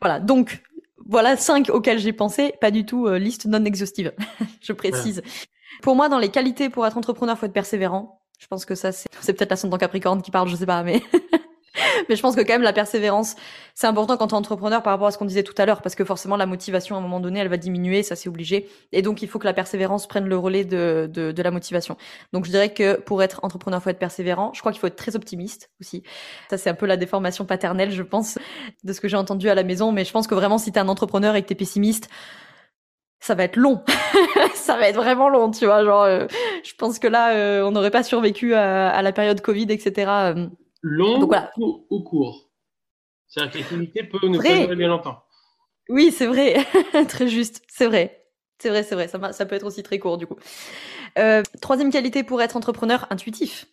[0.00, 0.62] voilà, donc
[1.06, 4.12] voilà cinq auxquels j'ai pensé, pas du tout euh, liste non exhaustive,
[4.60, 5.22] je précise.
[5.82, 8.22] Pour moi, dans les qualités pour être entrepreneur, faut être persévérant.
[8.38, 10.82] Je pense que ça, c'est peut-être la sonde en Capricorne qui parle, je sais pas,
[10.82, 11.02] mais
[12.08, 13.36] Mais je pense que quand même la persévérance,
[13.74, 15.82] c'est important quand tu es entrepreneur par rapport à ce qu'on disait tout à l'heure,
[15.82, 18.68] parce que forcément la motivation à un moment donné, elle va diminuer, ça c'est obligé.
[18.92, 21.96] Et donc il faut que la persévérance prenne le relais de, de, de la motivation.
[22.32, 24.52] Donc je dirais que pour être entrepreneur, faut être persévérant.
[24.54, 26.02] Je crois qu'il faut être très optimiste aussi.
[26.50, 28.38] Ça c'est un peu la déformation paternelle, je pense,
[28.84, 29.92] de ce que j'ai entendu à la maison.
[29.92, 32.08] Mais je pense que vraiment si tu es un entrepreneur et que tu es pessimiste,
[33.20, 33.82] ça va être long.
[34.54, 35.84] ça va être vraiment long, tu vois.
[35.84, 36.26] Genre, euh,
[36.64, 40.34] je pense que là, euh, on n'aurait pas survécu à, la période Covid, etc.
[40.82, 41.28] Long
[41.90, 42.50] ou, court
[43.26, 45.24] C'est-à-dire que l'activité peut ne pas durer bien longtemps.
[45.88, 46.66] Oui, c'est vrai.
[47.08, 47.62] très juste.
[47.68, 48.24] C'est vrai.
[48.58, 49.08] C'est vrai, c'est vrai.
[49.08, 50.36] Ça, ça, peut être aussi très court, du coup.
[51.18, 53.66] Euh, troisième qualité pour être entrepreneur, intuitif.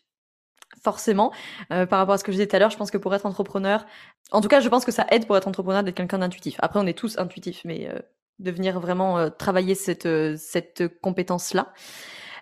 [0.84, 1.32] Forcément.
[1.72, 3.14] Euh, par rapport à ce que je disais tout à l'heure, je pense que pour
[3.16, 3.86] être entrepreneur,
[4.32, 6.56] en tout cas, je pense que ça aide pour être entrepreneur d'être quelqu'un d'intuitif.
[6.60, 8.00] Après, on est tous intuitifs, mais euh,
[8.40, 11.74] de venir vraiment travailler cette, cette compétence-là.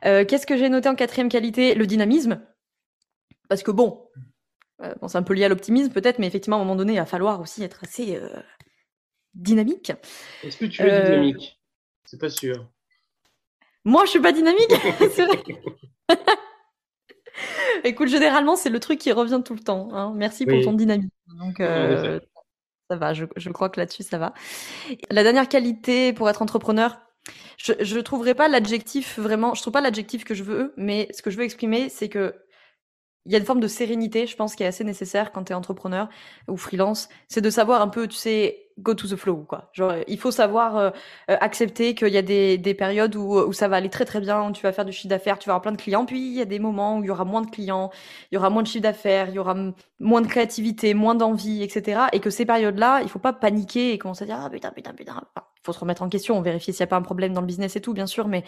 [0.02, 1.76] Qu'est-ce que j'ai noté en quatrième qualité?
[1.76, 2.42] Le dynamisme.
[3.48, 4.10] Parce que bon,
[4.84, 6.94] euh, bon, c'est un peu lié à l'optimisme peut-être, mais effectivement, à un moment donné,
[6.94, 8.30] il va falloir aussi être assez euh,
[9.34, 9.92] dynamique.
[10.44, 11.60] Est-ce que tu es euh, dynamique?
[12.06, 12.68] C'est pas sûr.
[13.86, 14.72] Moi, je suis pas dynamique
[15.12, 15.44] C'est vrai.
[17.84, 19.90] Écoute, généralement, c'est le truc qui revient tout le temps.
[19.94, 20.14] Hein.
[20.16, 21.10] Merci pour ton dynamisme.
[21.40, 21.58] Donc,
[22.90, 24.34] ça va, je, je crois que là-dessus, ça va.
[25.10, 27.00] La dernière qualité pour être entrepreneur,
[27.58, 31.22] je ne trouverai pas l'adjectif vraiment, je trouve pas l'adjectif que je veux, mais ce
[31.22, 32.36] que je veux exprimer, c'est que
[33.26, 35.54] il y a une forme de sérénité, je pense, qui est assez nécessaire quand tu
[35.54, 36.10] es entrepreneur
[36.48, 37.10] ou freelance.
[37.30, 39.70] C'est de savoir un peu, tu sais, go to the flow, quoi.
[39.74, 40.90] Genre, il faut savoir euh,
[41.30, 44.20] euh, accepter qu'il y a des, des périodes où, où ça va aller très très
[44.20, 46.20] bien, où tu vas faire du chiffre d'affaires, tu vas avoir plein de clients, puis
[46.20, 47.92] il y a des moments où il y aura moins de clients,
[48.32, 49.56] il y aura moins de chiffre d'affaires, il y aura
[50.00, 52.02] moins de créativité, moins d'envie, etc.
[52.14, 54.94] Et que ces périodes-là, il faut pas paniquer et commencer à dire, ah putain, putain,
[54.94, 55.22] putain.
[55.64, 57.76] faut se remettre en question, vérifier s'il n'y a pas un problème dans le business
[57.76, 58.44] et tout, bien sûr, mais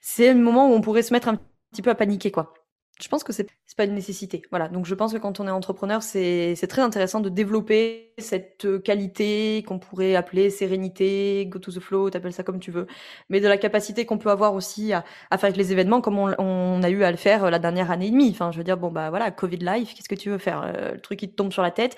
[0.00, 1.38] c'est le moment où on pourrait se mettre un
[1.70, 2.54] petit peu à paniquer, quoi
[3.00, 4.42] je pense que c'est pas une nécessité.
[4.50, 4.68] Voilà.
[4.68, 9.62] Donc je pense que quand on est entrepreneur, c'est très intéressant de développer cette qualité
[9.66, 12.86] qu'on pourrait appeler sérénité, go to the flow, t'appelles ça comme tu veux,
[13.28, 16.82] mais de la capacité qu'on peut avoir aussi à, faire avec les événements comme on,
[16.82, 18.30] a eu à le faire euh, la dernière année et demie.
[18.30, 20.92] Enfin, je veux dire, bon bah voilà, Covid life, qu'est-ce que tu veux faire euh,
[20.92, 21.96] Le truc qui te tombe sur la tête.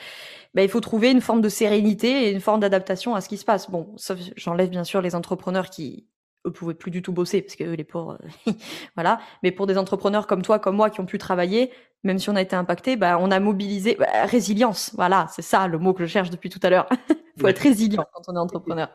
[0.54, 3.36] Ben, il faut trouver une forme de sérénité et une forme d'adaptation à ce qui
[3.36, 3.70] se passe.
[3.70, 3.94] Bon,
[4.36, 6.06] j'enlève bien sûr les entrepreneurs qui
[6.48, 8.18] eux pouvaient plus du tout bosser parce que les pauvres,
[8.94, 9.20] voilà.
[9.42, 11.70] Mais pour des entrepreneurs comme toi, comme moi, qui ont pu travailler,
[12.04, 14.92] même si on a été impacté, bah, on a mobilisé bah, résilience.
[14.94, 16.88] Voilà, c'est ça le mot que je cherche depuis tout à l'heure.
[17.40, 18.88] faut être résilient quand on est entrepreneur.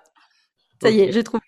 [0.82, 1.42] Ça y est, j'ai trouvé.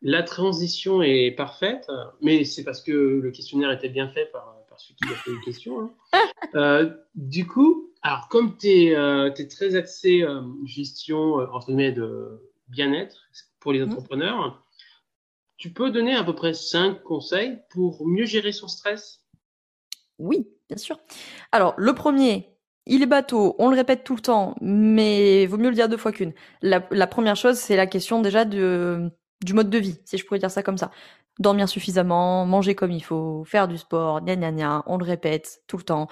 [0.00, 1.88] La transition est parfaite,
[2.22, 5.30] mais c'est parce que le questionnaire était bien fait par, par celui qui a fait
[5.30, 5.80] les questions.
[5.80, 5.90] Hein.
[6.54, 12.40] Euh, du coup, alors comme tu es, euh, très axé euh, gestion entre guillemets de
[12.68, 13.28] bien-être
[13.60, 13.90] pour les mmh.
[13.90, 14.64] entrepreneurs,
[15.58, 19.20] tu peux donner à peu près cinq conseils pour mieux gérer son stress?
[20.18, 20.98] Oui, bien sûr.
[21.52, 22.56] Alors, le premier,
[22.86, 25.96] il est bateau, on le répète tout le temps, mais vaut mieux le dire deux
[25.96, 26.32] fois qu'une.
[26.62, 29.10] La, première chose, c'est la question déjà du
[29.52, 30.92] mode de vie, si je pourrais dire ça comme ça.
[31.40, 35.62] Dormir suffisamment, manger comme il faut, faire du sport, gna gna gna, on le répète
[35.66, 36.08] tout le temps.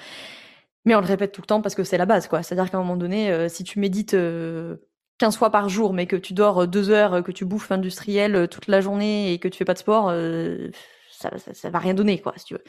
[0.84, 2.42] Mais on le répète tout le temps parce que c'est la base, quoi.
[2.42, 4.76] C'est-à-dire qu'à un moment donné, euh, si tu médites euh,
[5.18, 8.34] 15 fois par jour, mais que tu dors euh, deux heures, que tu bouffes industriel
[8.34, 10.70] euh, toute la journée et que tu fais pas de sport, euh,
[11.10, 12.64] ça, ça, va rien donner, quoi, si tu veux.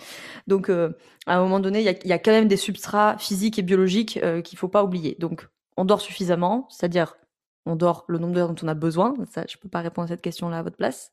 [0.47, 4.17] Donc, à un moment donné, il y a, quand même des substrats physiques et biologiques
[4.23, 5.17] euh, qu'il faut pas oublier.
[5.19, 7.15] Donc, on dort suffisamment, c'est-à-dire
[7.65, 9.13] on dort le nombre d'heures dont on a besoin.
[9.29, 11.11] Ça, je peux pas répondre à cette question-là à votre place,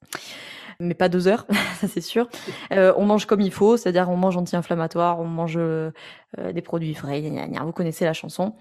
[0.78, 1.46] mais pas deux heures,
[1.80, 2.28] ça c'est sûr.
[2.72, 5.90] Euh, on mange comme il faut, c'est-à-dire on mange anti-inflammatoire, on mange euh,
[6.52, 7.20] des produits frais.
[7.64, 8.54] Vous connaissez la chanson.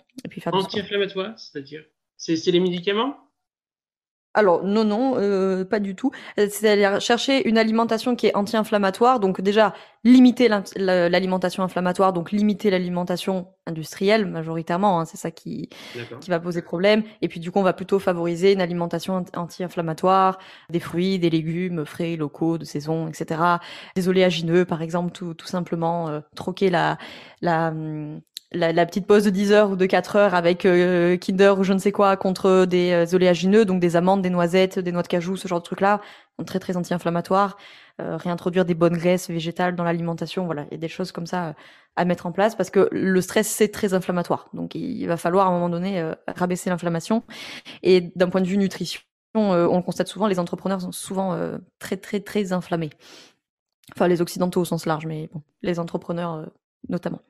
[0.66, 1.84] Anti-inflammatoire, c'est-à-dire?
[2.26, 3.18] C'est les médicaments?
[4.36, 6.12] Alors non, non, euh, pas du tout.
[6.38, 9.20] C'est-à-dire chercher une alimentation qui est anti-inflammatoire.
[9.20, 15.00] Donc déjà, limiter l'alimentation inflammatoire, donc limiter l'alimentation industrielle majoritairement.
[15.00, 15.70] Hein, c'est ça qui,
[16.22, 17.04] qui va poser problème.
[17.22, 20.40] Et puis du coup, on va plutôt favoriser une alimentation anti-inflammatoire,
[20.70, 23.42] des fruits, des légumes frais, locaux, de saison, etc.
[23.96, 26.10] Des oléagineux, par exemple, tout, tout simplement.
[26.10, 26.98] Euh, troquer la...
[27.42, 28.22] la hum,
[28.54, 31.74] la, petite pause de 10 heures ou de 4 heures avec euh, Kinder ou je
[31.74, 35.08] ne sais quoi contre des euh, oléagineux, donc des amandes, des noisettes, des noix de
[35.08, 36.02] cajou, ce genre de trucs-là,
[36.46, 37.58] très très anti-inflammatoires.
[38.02, 41.28] Euh, réintroduire des bonnes graisses végétales dans l'alimentation, voilà, il y a des choses comme
[41.28, 41.54] ça
[41.96, 45.48] à mettre en place parce que le stress c'est très inflammatoire, donc il va falloir
[45.48, 47.24] à un moment donné rabaisser l'inflammation.
[47.84, 49.02] Et d'un point de vue nutrition,
[49.36, 51.38] on le constate souvent, les entrepreneurs sont souvent
[51.80, 52.90] très très très inflammés.
[53.96, 56.50] Enfin, les occidentaux au sens large, mais bon, les entrepreneurs
[56.90, 57.22] notamment.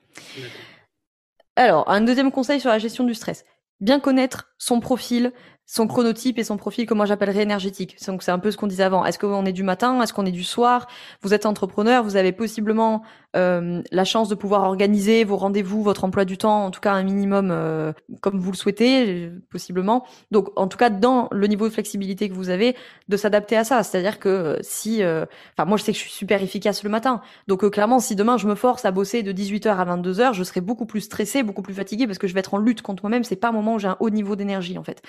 [1.55, 3.45] Alors, un deuxième conseil sur la gestion du stress.
[3.80, 5.34] Bien connaître son profil,
[5.66, 7.97] son chronotype et son profil que moi j'appellerais énergétique.
[8.05, 9.05] Donc c'est un peu ce qu'on disait avant.
[9.05, 10.01] Est-ce qu'on est du matin?
[10.01, 10.88] Est-ce qu'on est du soir?
[11.22, 13.03] Vous êtes entrepreneur, vous avez possiblement
[13.36, 16.91] euh, la chance de pouvoir organiser vos rendez-vous, votre emploi du temps, en tout cas
[16.91, 20.05] un minimum euh, comme vous le souhaitez, possiblement.
[20.32, 22.76] Donc en tout cas dans le niveau de flexibilité que vous avez,
[23.07, 23.84] de s'adapter à ça.
[23.84, 27.22] C'est-à-dire que euh, si, enfin moi je sais que je suis super efficace le matin.
[27.47, 30.59] Donc clairement si demain je me force à bosser de 18h à 22h, je serai
[30.59, 33.24] beaucoup plus stressé, beaucoup plus fatigué parce que je vais être en lutte contre moi-même.
[33.24, 35.01] C'est pas un moment où j'ai un haut niveau d'énergie en fait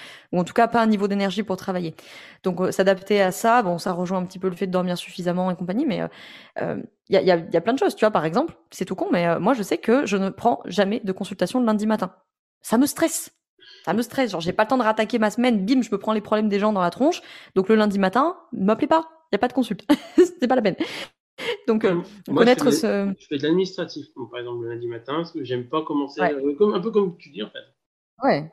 [0.45, 1.95] en tout cas pas un niveau d'énergie pour travailler.
[2.43, 4.99] Donc euh, s'adapter à ça, bon, ça rejoint un petit peu le fait de dormir
[4.99, 6.09] suffisamment et compagnie, mais il euh,
[6.61, 7.97] euh, y, a, y, a, y, a, plein de choses.
[7.97, 10.61] Tu vois, par exemple, c'est tout con, mais moi je sais que je ne prends
[10.67, 12.15] jamais de consultation le lundi matin.
[12.61, 13.33] Ça me stresse.
[13.87, 14.33] Ça me stresse.
[14.33, 15.65] Genre, j'ai pas le temps de rattaquer ma semaine.
[15.65, 17.23] Bim, je me prends les problèmes des gens dans la tronche.
[17.55, 19.09] Donc le lundi matin, ne m'appelez pas.
[19.33, 19.87] Il y a pas de consulte.
[20.17, 20.77] c'est pas la peine.
[21.67, 21.87] Donc,
[22.27, 23.15] connaître je ce.
[23.19, 26.21] Je fais de l'administratif, par exemple, le lundi matin, parce que j'aime pas commencer,
[26.59, 27.65] comme, un peu comme tu dis, en fait.
[28.23, 28.53] Ouais,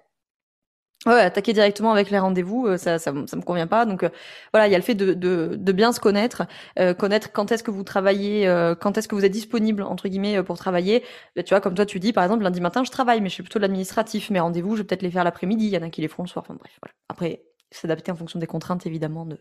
[1.08, 3.86] Ouais, attaquer directement avec les rendez-vous, euh, ça, ça, ça me convient pas.
[3.88, 4.10] Donc euh,
[4.54, 6.44] voilà, il y a le fait de, de, de bien se connaître,
[6.78, 8.46] euh, connaître quand est-ce que vous travaillez,
[8.80, 11.04] quand est-ce que vous êtes disponible entre guillemets pour travailler.
[11.36, 13.44] tu vois, comme toi tu dis, par exemple, lundi matin je travaille, mais je suis
[13.44, 14.30] plutôt de l'administratif.
[14.30, 15.66] Mes rendez-vous, je vais peut-être les faire l'après-midi.
[15.66, 16.46] Il y en a qui les font le soir.
[16.48, 16.94] Enfin bref, voilà.
[17.10, 19.40] Après, s'adapter en fonction des contraintes évidemment de,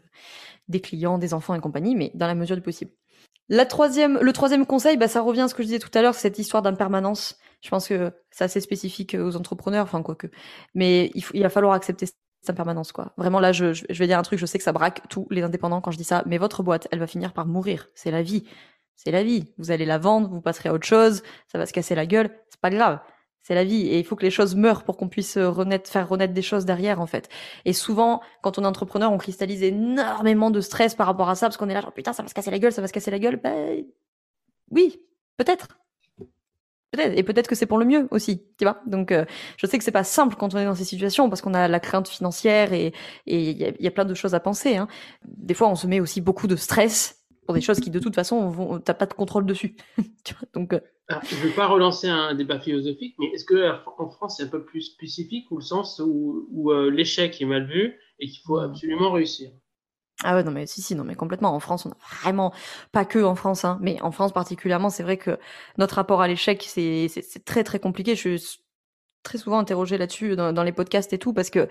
[0.69, 2.93] des clients, des enfants et compagnie, mais dans la mesure du possible.
[3.51, 6.03] La troisième, le troisième conseil, bah, ça revient à ce que je disais tout à
[6.03, 7.37] l'heure, cette histoire d'impermanence.
[7.61, 10.29] Je pense que c'est assez spécifique aux entrepreneurs, enfin quoi que.
[10.75, 13.13] Mais il, va falloir accepter cette impermanence, quoi.
[13.17, 15.81] Vraiment là, je, vais dire un truc, je sais que ça braque tous les indépendants
[15.81, 17.89] quand je dis ça, mais votre boîte, elle va finir par mourir.
[17.95, 18.45] C'est la vie.
[18.97, 19.53] C'est la vie.
[19.59, 22.31] Vous allez la vendre, vous passerez à autre chose, ça va se casser la gueule,
[22.49, 23.01] c'est pas grave
[23.43, 25.53] c'est la vie et il faut que les choses meurent pour qu'on puisse euh,
[25.85, 27.29] faire renaître des choses derrière en fait.
[27.65, 31.47] Et souvent, quand on est entrepreneur, on cristallise énormément de stress par rapport à ça
[31.47, 32.93] parce qu'on est là genre putain ça va se casser la gueule, ça va se
[32.93, 33.37] casser la gueule.
[33.37, 33.85] Ben
[34.71, 35.01] oui,
[35.37, 35.69] peut-être.
[36.93, 38.81] Peut-être et peut-être que c'est pour le mieux aussi, tu vois.
[38.87, 39.25] Donc euh,
[39.57, 41.69] je sais que c'est pas simple quand on est dans ces situations parce qu'on a
[41.69, 42.93] la crainte financière et
[43.27, 44.77] et il y a, plein de choses à penser.
[44.77, 44.89] Hein.
[45.25, 48.15] Des fois, on se met aussi beaucoup de stress pour des choses qui de toute
[48.15, 49.77] façon t'as pas de contrôle dessus.
[50.55, 50.81] Donc euh,
[51.25, 54.49] je ne veux pas relancer un débat philosophique, mais est-ce que en France c'est un
[54.49, 58.59] peu plus spécifique ou le sens où, euh, l'échec est mal vu et qu'il faut
[58.59, 59.51] absolument réussir?
[60.25, 61.55] Ah ouais non mais si si non mais complètement.
[61.55, 62.53] En France on a vraiment
[62.93, 65.39] pas que en France hein, mais en France particulièrement c'est vrai que
[65.79, 67.09] notre rapport à l'échec c'est
[67.45, 68.15] très très compliqué.
[68.15, 68.61] Je suis
[69.23, 71.69] très souvent interrogée là-dessus dans, les podcasts et tout parce que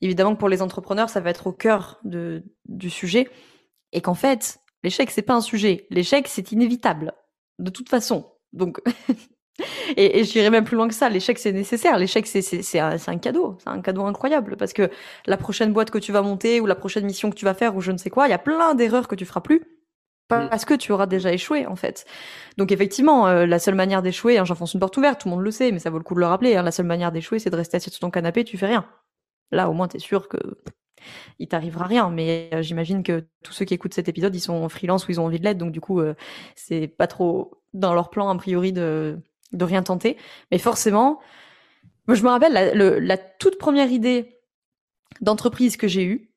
[0.00, 3.28] évidemment que pour les entrepreneurs ça va être au cœur de, du sujet.
[3.92, 5.86] Et qu'en fait l'échec c'est pas un sujet.
[5.90, 7.14] L'échec c'est inévitable
[7.60, 8.26] de toute façon.
[8.52, 8.80] Donc,
[9.96, 11.08] et, et j'irais même plus loin que ça.
[11.08, 11.98] L'échec, c'est nécessaire.
[11.98, 13.56] L'échec, c'est, c'est, c'est, un, un cadeau.
[13.62, 14.90] C'est un cadeau incroyable parce que
[15.26, 17.76] la prochaine boîte que tu vas monter ou la prochaine mission que tu vas faire
[17.76, 19.60] ou je ne sais quoi, il y a plein d'erreurs que tu feras plus
[20.30, 20.48] mm.
[20.48, 22.04] parce que tu auras déjà échoué en fait.
[22.56, 25.44] Donc effectivement, euh, la seule manière d'échouer, hein, j'enfonce une porte ouverte, tout le monde
[25.44, 26.56] le sait, mais ça vaut le coup de le rappeler.
[26.56, 28.86] Hein, la seule manière d'échouer, c'est de rester assis sur ton canapé, tu fais rien.
[29.52, 30.38] Là, au moins, t'es sûr que
[31.38, 32.10] il t'arrivera rien.
[32.10, 35.12] Mais euh, j'imagine que tous ceux qui écoutent cet épisode, ils sont en freelance ou
[35.12, 36.14] ils ont envie de l'être, donc du coup, euh,
[36.56, 39.18] c'est pas trop dans leur plan a priori de,
[39.52, 40.16] de rien tenter.
[40.50, 41.20] Mais forcément,
[42.06, 44.40] moi, je me rappelle la, la toute première idée
[45.20, 46.30] d'entreprise que j'ai eue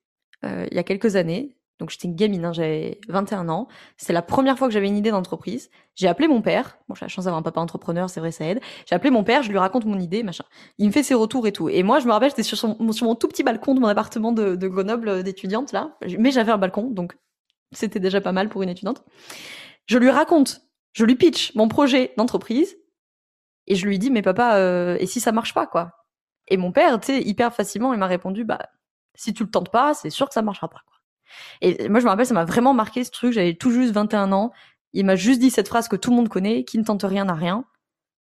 [0.45, 1.55] euh, il y a quelques années.
[1.79, 3.67] Donc j'étais une gamine, hein, j'avais 21 ans.
[3.97, 5.69] C'est la première fois que j'avais une idée d'entreprise.
[5.95, 6.77] J'ai appelé mon père.
[6.87, 8.61] Bon, j'ai la chance d'avoir un papa entrepreneur, c'est vrai, ça aide.
[8.87, 10.45] J'ai appelé mon père, je lui raconte mon idée, machin.
[10.77, 11.69] Il me fait ses retours et tout.
[11.69, 14.31] Et moi, je me rappelle, j'étais sur, sur, mon tout petit balcon de mon appartement
[14.31, 15.97] de, de Grenoble euh, d'étudiante là.
[16.19, 17.17] Mais j'avais un balcon, donc
[17.71, 19.03] c'était déjà pas mal pour une étudiante.
[19.87, 20.61] Je lui raconte,
[20.93, 22.77] je lui pitch mon projet d'entreprise.
[23.67, 25.91] Et je lui dis, mais papa, euh, et si ça marche pas, quoi?
[26.47, 28.59] Et mon père, tu sais, hyper facilement, il m'a répondu, bah,
[29.15, 30.81] si tu le tentes pas, c'est sûr que ça marchera pas.
[30.85, 30.97] Quoi.
[31.61, 33.33] Et moi, je me rappelle, ça m'a vraiment marqué ce truc.
[33.33, 34.51] J'avais tout juste 21 ans.
[34.91, 37.25] Il m'a juste dit cette phrase que tout le monde connaît, qui ne tente rien
[37.25, 37.65] n'a rien.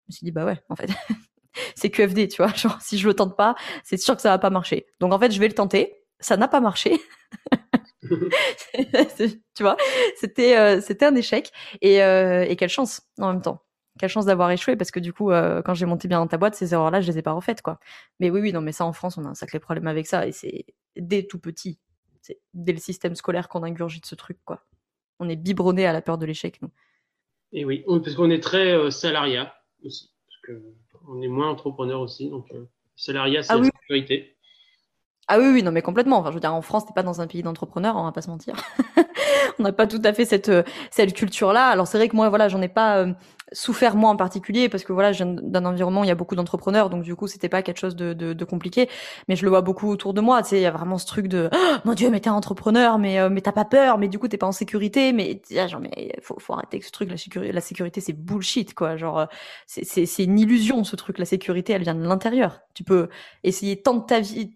[0.07, 0.89] Je me suis dit, bah ouais, en fait,
[1.75, 2.53] c'est QFD, tu vois.
[2.53, 4.87] Genre, si je le tente pas, c'est sûr que ça va pas marcher.
[4.99, 5.95] Donc, en fait, je vais le tenter.
[6.19, 6.99] Ça n'a pas marché.
[9.55, 9.77] tu vois,
[10.15, 13.61] c'était euh, c'était un échec et, euh, et quelle chance en même temps
[13.99, 16.37] quelle chance d'avoir échoué parce que du coup, euh, quand j'ai monté bien dans ta
[16.37, 17.79] boîte, ces erreurs-là, je les ai pas refaites, quoi.
[18.19, 20.25] Mais oui, oui, non, mais ça en France, on a un sacré problème avec ça
[20.25, 21.79] et c'est dès tout petit,
[22.21, 24.65] c'est dès le système scolaire qu'on ingurgite ce truc, quoi.
[25.19, 26.71] On est biberonné à la peur de l'échec, nous.
[27.51, 30.63] Et oui, parce qu'on est très euh, salariat aussi, parce que
[31.07, 34.37] on est moins entrepreneur aussi, donc euh, salariat, c'est ah la sécurité.
[35.27, 36.17] Ah oui, oui, non, mais complètement.
[36.17, 38.23] Enfin, je veux dire, en France, t'es pas dans un pays d'entrepreneurs, on va pas
[38.23, 38.55] se mentir.
[39.59, 41.67] on n'a pas tout à fait cette euh, cette culture-là.
[41.67, 43.13] Alors c'est vrai que moi, voilà, j'en ai pas euh,
[43.51, 46.15] souffert moi en particulier parce que voilà, je viens d'un environnement où il y a
[46.15, 48.89] beaucoup d'entrepreneurs, donc du coup, c'était pas quelque chose de, de, de, compliqué.
[49.27, 50.41] Mais je le vois beaucoup autour de moi.
[50.43, 52.97] Tu sais, il y a vraiment ce truc de oh, mon Dieu, mais t'es entrepreneur,
[52.99, 55.13] mais euh, mais t'as pas peur, mais du coup, t'es pas en sécurité.
[55.13, 57.09] Mais genre, mais faut, faut arrêter ce truc.
[57.09, 58.97] La sécurité, la sécurité, c'est bullshit, quoi.
[58.97, 59.27] Genre,
[59.67, 61.19] c'est c'est une illusion ce truc.
[61.19, 62.61] La sécurité, elle vient de l'intérieur.
[62.73, 63.09] Tu peux
[63.43, 64.51] essayer tant de ta vie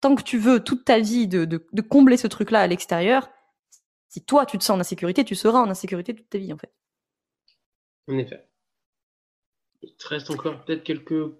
[0.00, 3.30] tant que tu veux toute ta vie de, de, de combler ce truc-là à l'extérieur,
[4.08, 6.58] si toi tu te sens en insécurité, tu seras en insécurité toute ta vie en
[6.58, 6.72] fait.
[8.08, 8.48] En effet.
[9.82, 11.32] Il te reste encore peut-être quelques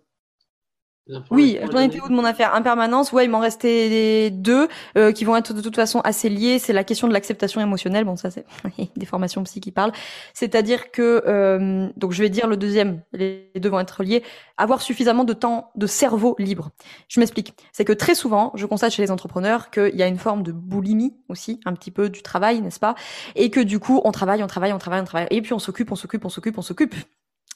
[1.30, 5.24] oui, j'en étais où de mon affaire Impermanence, ouais, il m'en restait deux euh, qui
[5.24, 6.58] vont être de toute façon assez liés.
[6.58, 8.04] C'est la question de l'acceptation émotionnelle.
[8.04, 8.44] Bon, ça c'est
[8.96, 9.92] des formations psy qui parlent.
[10.34, 14.22] C'est-à-dire que, euh, donc je vais dire le deuxième, les deux vont être liés.
[14.56, 16.70] Avoir suffisamment de temps de cerveau libre.
[17.08, 17.54] Je m'explique.
[17.72, 20.52] C'est que très souvent, je constate chez les entrepreneurs qu'il y a une forme de
[20.52, 22.94] boulimie aussi, un petit peu du travail, n'est-ce pas?
[23.36, 25.58] Et que du coup, on travaille, on travaille, on travaille, on travaille, et puis on
[25.58, 26.94] s'occupe, on s'occupe, on s'occupe, on s'occupe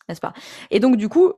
[0.08, 0.32] n'est-ce pas?
[0.70, 1.32] Et donc du coup,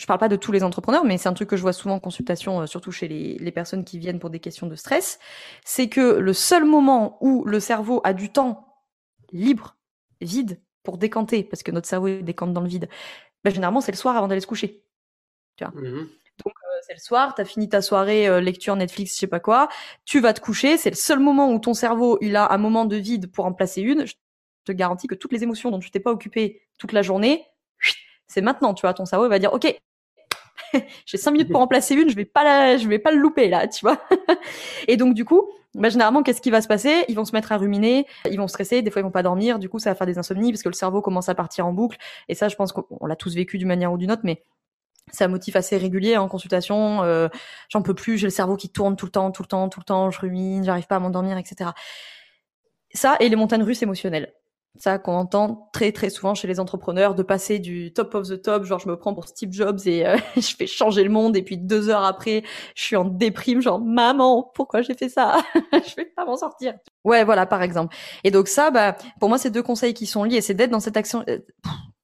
[0.00, 1.96] je parle pas de tous les entrepreneurs, mais c'est un truc que je vois souvent
[1.96, 5.18] en consultation, euh, surtout chez les, les, personnes qui viennent pour des questions de stress,
[5.62, 8.66] c'est que le seul moment où le cerveau a du temps
[9.30, 9.76] libre,
[10.22, 12.88] vide, pour décanter, parce que notre cerveau décante dans le vide,
[13.44, 14.82] ben, généralement c'est le soir avant d'aller se coucher.
[15.56, 15.74] Tu vois?
[15.78, 16.08] Mmh
[16.44, 19.26] Donc euh, c'est le soir, tu as fini ta soirée euh, lecture Netflix, je sais
[19.26, 19.68] pas quoi,
[20.06, 22.86] tu vas te coucher, c'est le seul moment où ton cerveau il a un moment
[22.86, 24.06] de vide pour en placer une.
[24.06, 24.14] Je
[24.64, 27.44] te garantis que toutes les émotions dont tu t'es pas occupé toute la journée,
[28.30, 29.76] c'est maintenant, tu vois, ton cerveau va dire, ok,
[31.06, 33.48] j'ai cinq minutes pour remplacer une, je vais pas la, je vais pas le louper
[33.48, 33.98] là, tu vois.
[34.88, 37.04] et donc du coup, bah, généralement, qu'est-ce qui va se passer?
[37.08, 39.58] Ils vont se mettre à ruminer, ils vont stresser, des fois ils vont pas dormir,
[39.58, 41.72] du coup ça va faire des insomnies parce que le cerveau commence à partir en
[41.72, 41.98] boucle.
[42.28, 44.42] Et ça, je pense qu'on l'a tous vécu d'une manière ou d'une autre, mais
[45.12, 47.02] c'est un motif assez régulier en consultation.
[47.02, 47.28] Euh,
[47.68, 49.80] j'en peux plus, j'ai le cerveau qui tourne tout le temps, tout le temps, tout
[49.80, 51.70] le temps, je rumine, j'arrive pas à m'endormir, etc.
[52.92, 54.32] Ça et les montagnes russes émotionnelles
[54.78, 58.40] ça qu'on entend très très souvent chez les entrepreneurs de passer du top of the
[58.40, 61.36] top genre je me prends pour Steve Jobs et euh, je fais changer le monde
[61.36, 62.44] et puis deux heures après
[62.74, 65.38] je suis en déprime genre maman pourquoi j'ai fait ça?
[65.72, 67.96] Je vais pas m'en sortir ouais voilà par exemple.
[68.24, 70.40] Et donc ça bah pour moi c'est deux conseils qui sont liés.
[70.40, 71.38] C'est d'être dans cette action euh,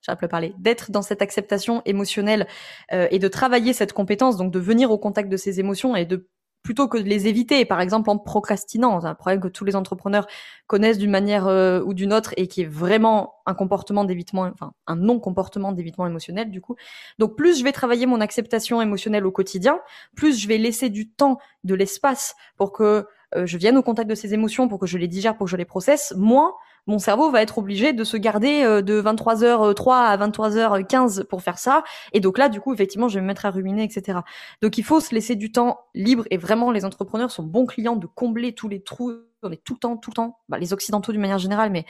[0.08, 0.54] j'ai parler.
[0.58, 2.46] D'être dans cette acceptation émotionnelle
[2.92, 6.04] euh, et de travailler cette compétence donc de venir au contact de ces émotions et
[6.04, 6.28] de
[6.62, 9.76] plutôt que de les éviter, par exemple en procrastinant, c'est un problème que tous les
[9.76, 10.26] entrepreneurs
[10.66, 14.72] connaissent d'une manière euh, ou d'une autre et qui est vraiment un comportement d'évitement, enfin
[14.88, 16.74] un non-comportement d'évitement émotionnel du coup.
[17.18, 19.80] Donc plus je vais travailler mon acceptation émotionnelle au quotidien,
[20.16, 24.08] plus je vais laisser du temps, de l'espace pour que euh, je vienne au contact
[24.08, 26.54] de ces émotions, pour que je les digère, pour que je les processe, moins
[26.86, 31.58] mon cerveau va être obligé de se garder euh, de 23h03 à 23h15 pour faire
[31.58, 31.82] ça.
[32.12, 34.20] Et donc là, du coup, effectivement, je vais me mettre à ruminer, etc.
[34.62, 37.96] Donc il faut se laisser du temps libre et vraiment, les entrepreneurs sont bons clients
[37.96, 39.14] de combler tous les trous.
[39.42, 41.84] On est tout le temps, tout le temps, bah, les occidentaux d'une manière générale, mais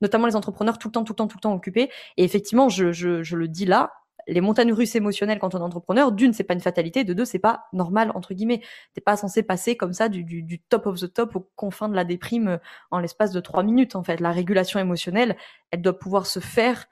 [0.00, 1.90] notamment les entrepreneurs tout le temps, tout le temps, tout le temps occupés.
[2.16, 3.92] Et effectivement, je, je le dis là,
[4.28, 7.24] les montagnes russes émotionnelles quand on est entrepreneur, d'une, c'est pas une fatalité, de deux,
[7.24, 8.60] c'est pas normal, entre guillemets.
[8.92, 11.96] T'es pas censé passer comme ça du, du, top of the top aux confins de
[11.96, 12.58] la déprime euh,
[12.90, 14.20] en l'espace de trois minutes, en fait.
[14.20, 15.36] La régulation émotionnelle,
[15.70, 16.86] elle doit pouvoir se faire,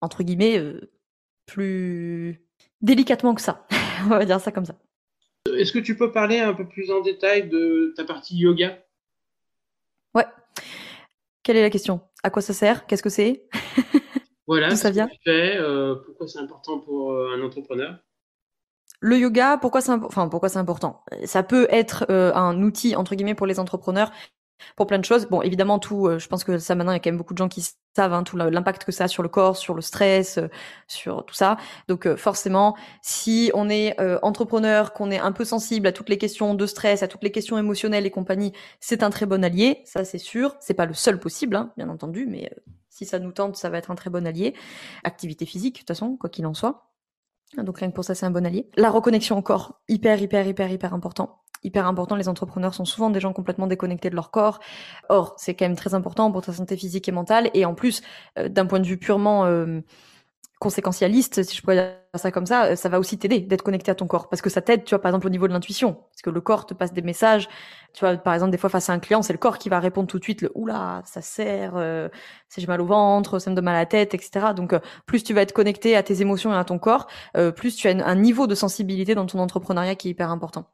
[0.00, 0.90] entre guillemets, euh,
[1.46, 2.42] plus
[2.80, 3.66] délicatement que ça.
[4.06, 4.74] on va dire ça comme ça.
[5.56, 8.82] est-ce que tu peux parler un peu plus en détail de ta partie yoga?
[10.12, 10.26] Ouais.
[11.44, 12.00] Quelle est la question?
[12.24, 12.86] À quoi ça sert?
[12.86, 13.46] Qu'est-ce que c'est?
[14.46, 17.98] Voilà, ça vient tu fais, euh, pourquoi c'est important pour euh, un entrepreneur?
[19.00, 21.04] Le yoga, pourquoi c'est impo- enfin, pourquoi c'est important?
[21.26, 24.10] Ça peut être euh, un outil entre guillemets pour les entrepreneurs
[24.76, 25.26] pour plein de choses.
[25.26, 26.06] Bon, évidemment, tout.
[26.06, 27.64] euh, je pense que ça maintenant, il y a quand même beaucoup de gens qui
[27.96, 30.48] savent hein, tout l'impact que ça a sur le corps, sur le stress, euh,
[30.88, 31.56] sur tout ça.
[31.88, 36.08] Donc euh, forcément, si on est euh, entrepreneur, qu'on est un peu sensible à toutes
[36.08, 39.44] les questions de stress, à toutes les questions émotionnelles et compagnie, c'est un très bon
[39.44, 39.82] allié.
[39.84, 40.56] Ça, c'est sûr.
[40.60, 43.70] C'est pas le seul possible, hein, bien entendu, mais euh, si ça nous tente, ça
[43.70, 44.54] va être un très bon allié.
[45.04, 46.90] Activité physique, de toute façon, quoi qu'il en soit.
[47.56, 48.68] Donc rien que pour ça, c'est un bon allié.
[48.76, 51.43] La reconnexion corps, hyper, hyper, hyper, hyper important.
[51.64, 54.60] Hyper important, les entrepreneurs sont souvent des gens complètement déconnectés de leur corps.
[55.08, 57.50] Or, c'est quand même très important pour ta santé physique et mentale.
[57.54, 58.02] Et en plus,
[58.38, 59.80] euh, d'un point de vue purement euh,
[60.60, 63.90] conséquentialiste, si je pourrais dire ça comme ça, euh, ça va aussi t'aider d'être connecté
[63.90, 64.28] à ton corps.
[64.28, 65.94] Parce que ça t'aide, tu vois, par exemple, au niveau de l'intuition.
[65.94, 67.48] Parce que le corps te passe des messages.
[67.94, 69.80] Tu vois, par exemple, des fois, face à un client, c'est le corps qui va
[69.80, 72.08] répondre tout de suite le «Oula, ça serre, euh,
[72.56, 74.74] j'ai mal au ventre, ça me donne mal à la tête, etc.» Donc,
[75.06, 77.06] plus tu vas être connecté à tes émotions et à ton corps,
[77.56, 80.66] plus tu as un niveau de sensibilité dans ton entrepreneuriat qui est hyper important.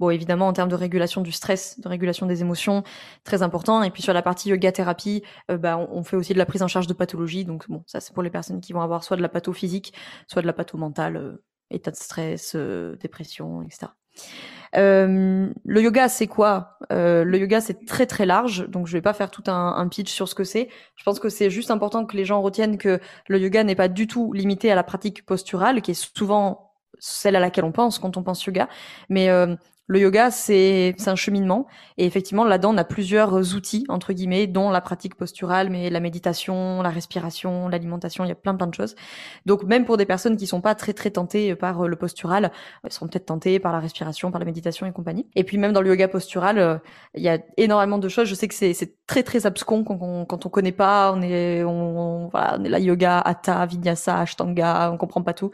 [0.00, 2.84] Bon, évidemment, en termes de régulation du stress, de régulation des émotions,
[3.22, 3.82] très important.
[3.82, 6.62] Et puis sur la partie yoga thérapie, euh, bah, on, fait aussi de la prise
[6.62, 7.44] en charge de pathologie.
[7.44, 9.92] Donc bon, ça c'est pour les personnes qui vont avoir soit de la patho physique,
[10.26, 13.92] soit de la patho mentale, euh, état de stress, euh, dépression, etc.
[14.72, 16.78] Le yoga, c'est quoi?
[16.88, 20.28] Le yoga, c'est très très large, donc je vais pas faire tout un, pitch sur
[20.28, 20.70] ce que c'est.
[20.96, 23.88] Je pense que c'est juste important que les gens retiennent que le yoga n'est pas
[23.88, 27.98] du tout limité à la pratique posturale, qui est souvent celle à laquelle on pense
[27.98, 28.68] quand on pense yoga,
[29.08, 29.28] mais
[29.90, 31.66] le yoga, c'est un cheminement.
[31.98, 35.98] Et effectivement, là-dedans, on a plusieurs outils, entre guillemets, dont la pratique posturale, mais la
[35.98, 38.94] méditation, la respiration, l'alimentation, il y a plein, plein de choses.
[39.46, 42.52] Donc, même pour des personnes qui sont pas très, très tentées par euh, le postural,
[42.84, 45.26] elles seront peut-être tentées par la respiration, par la méditation et compagnie.
[45.34, 46.78] Et puis, même dans le yoga postural, euh,
[47.16, 48.28] il y a énormément de choses.
[48.28, 51.12] Je sais que c'est très, très abscon quand on, quand on connaît pas.
[51.12, 55.50] On est, on- voilà, on est là, yoga, hatha, vinyasa, ashtanga, on comprend pas tout.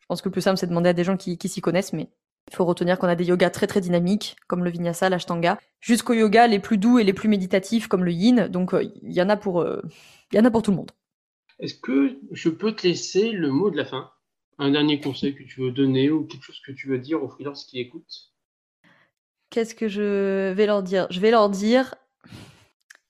[0.00, 1.60] Je pense que le plus simple, c'est de demander à des gens qui, qui s'y
[1.60, 2.10] connaissent, mais
[2.50, 6.12] il faut retenir qu'on a des yogas très très dynamiques, comme le vinyasa, l'ashtanga, jusqu'aux
[6.14, 8.48] yogas les plus doux et les plus méditatifs, comme le yin.
[8.48, 9.80] Donc euh, il y en a pour, euh,
[10.32, 10.90] y en a pour tout le monde.
[11.58, 14.10] Est-ce que je peux te laisser le mot de la fin?
[14.58, 17.28] Un dernier conseil que tu veux donner ou quelque chose que tu veux dire aux
[17.28, 18.32] freelances qui écoutent?
[19.50, 21.06] Qu'est-ce que je vais leur dire?
[21.10, 21.94] Je vais leur dire,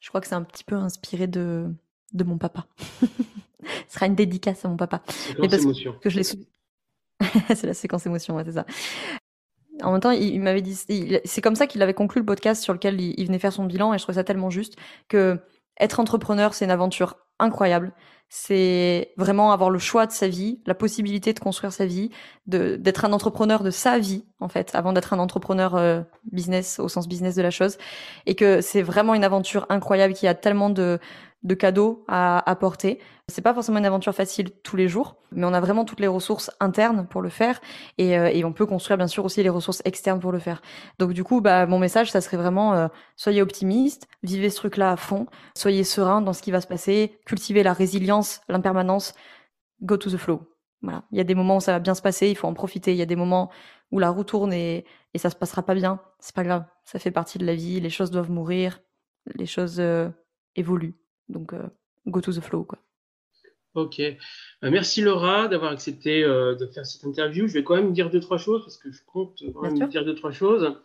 [0.00, 1.66] je crois que c'est un petit peu inspiré de,
[2.12, 2.66] de mon papa.
[3.88, 5.02] Ce sera une dédicace à mon papa.
[6.00, 6.44] Que je l'ai sou-
[7.54, 8.66] c'est la séquence émotion, ouais, c'est ça.
[9.84, 10.74] En même temps, il, m'avait dit,
[11.24, 13.94] c'est comme ça qu'il avait conclu le podcast sur lequel il, venait faire son bilan,
[13.94, 14.76] et je trouvais ça tellement juste
[15.08, 15.38] que
[15.80, 17.92] être entrepreneur, c'est une aventure incroyable.
[18.28, 22.10] C'est vraiment avoir le choix de sa vie, la possibilité de construire sa vie,
[22.46, 26.00] d'être un entrepreneur de sa vie en fait, avant d'être un entrepreneur euh,
[26.32, 27.76] business au sens business de la chose,
[28.26, 30.98] et que c'est vraiment une aventure incroyable qui a tellement de
[31.44, 32.98] de cadeaux à apporter.
[33.28, 36.06] C'est pas forcément une aventure facile tous les jours, mais on a vraiment toutes les
[36.06, 37.60] ressources internes pour le faire
[37.98, 40.62] et, euh, et on peut construire bien sûr aussi les ressources externes pour le faire.
[40.98, 44.92] Donc du coup, bah, mon message, ça serait vraiment euh, soyez optimiste, vivez ce truc-là
[44.92, 45.26] à fond,
[45.56, 49.14] soyez serein dans ce qui va se passer, cultivez la résilience, l'impermanence,
[49.82, 50.42] go to the flow.
[50.82, 51.04] Voilà.
[51.12, 52.92] Il y a des moments où ça va bien se passer, il faut en profiter.
[52.92, 53.50] Il y a des moments
[53.90, 54.84] où la roue tourne et,
[55.14, 56.00] et ça se passera pas bien.
[56.20, 57.80] C'est pas grave, ça fait partie de la vie.
[57.80, 58.80] Les choses doivent mourir,
[59.34, 60.10] les choses euh,
[60.56, 60.94] évoluent.
[61.28, 61.62] Donc, euh,
[62.06, 62.78] go to the flow, quoi.
[63.74, 63.98] Ok.
[63.98, 64.14] Euh,
[64.62, 67.48] merci Laura d'avoir accepté euh, de faire cette interview.
[67.48, 69.88] Je vais quand même dire deux, trois choses parce que je compte sûr.
[69.88, 70.76] dire deux, trois choses.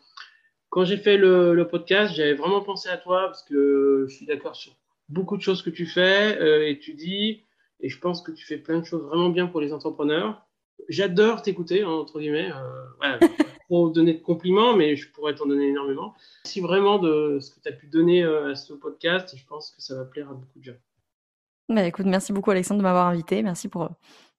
[0.70, 4.26] Quand j'ai fait le, le podcast, j'avais vraiment pensé à toi parce que je suis
[4.26, 4.76] d'accord sur
[5.08, 7.44] beaucoup de choses que tu fais et tu dis,
[7.80, 10.46] et je pense que tu fais plein de choses vraiment bien pour les entrepreneurs.
[10.88, 12.52] J'adore t'écouter, hein, entre guillemets.
[12.52, 13.20] Euh, pas
[13.70, 16.16] trop donner de compliments, mais je pourrais t'en donner énormément.
[16.44, 19.36] Merci vraiment de ce que tu as pu donner euh, à ce podcast.
[19.36, 20.78] Je pense que ça va plaire à beaucoup de gens.
[21.70, 23.44] Bah, écoute, merci beaucoup Alexandre de m'avoir invité.
[23.44, 23.90] Merci pour,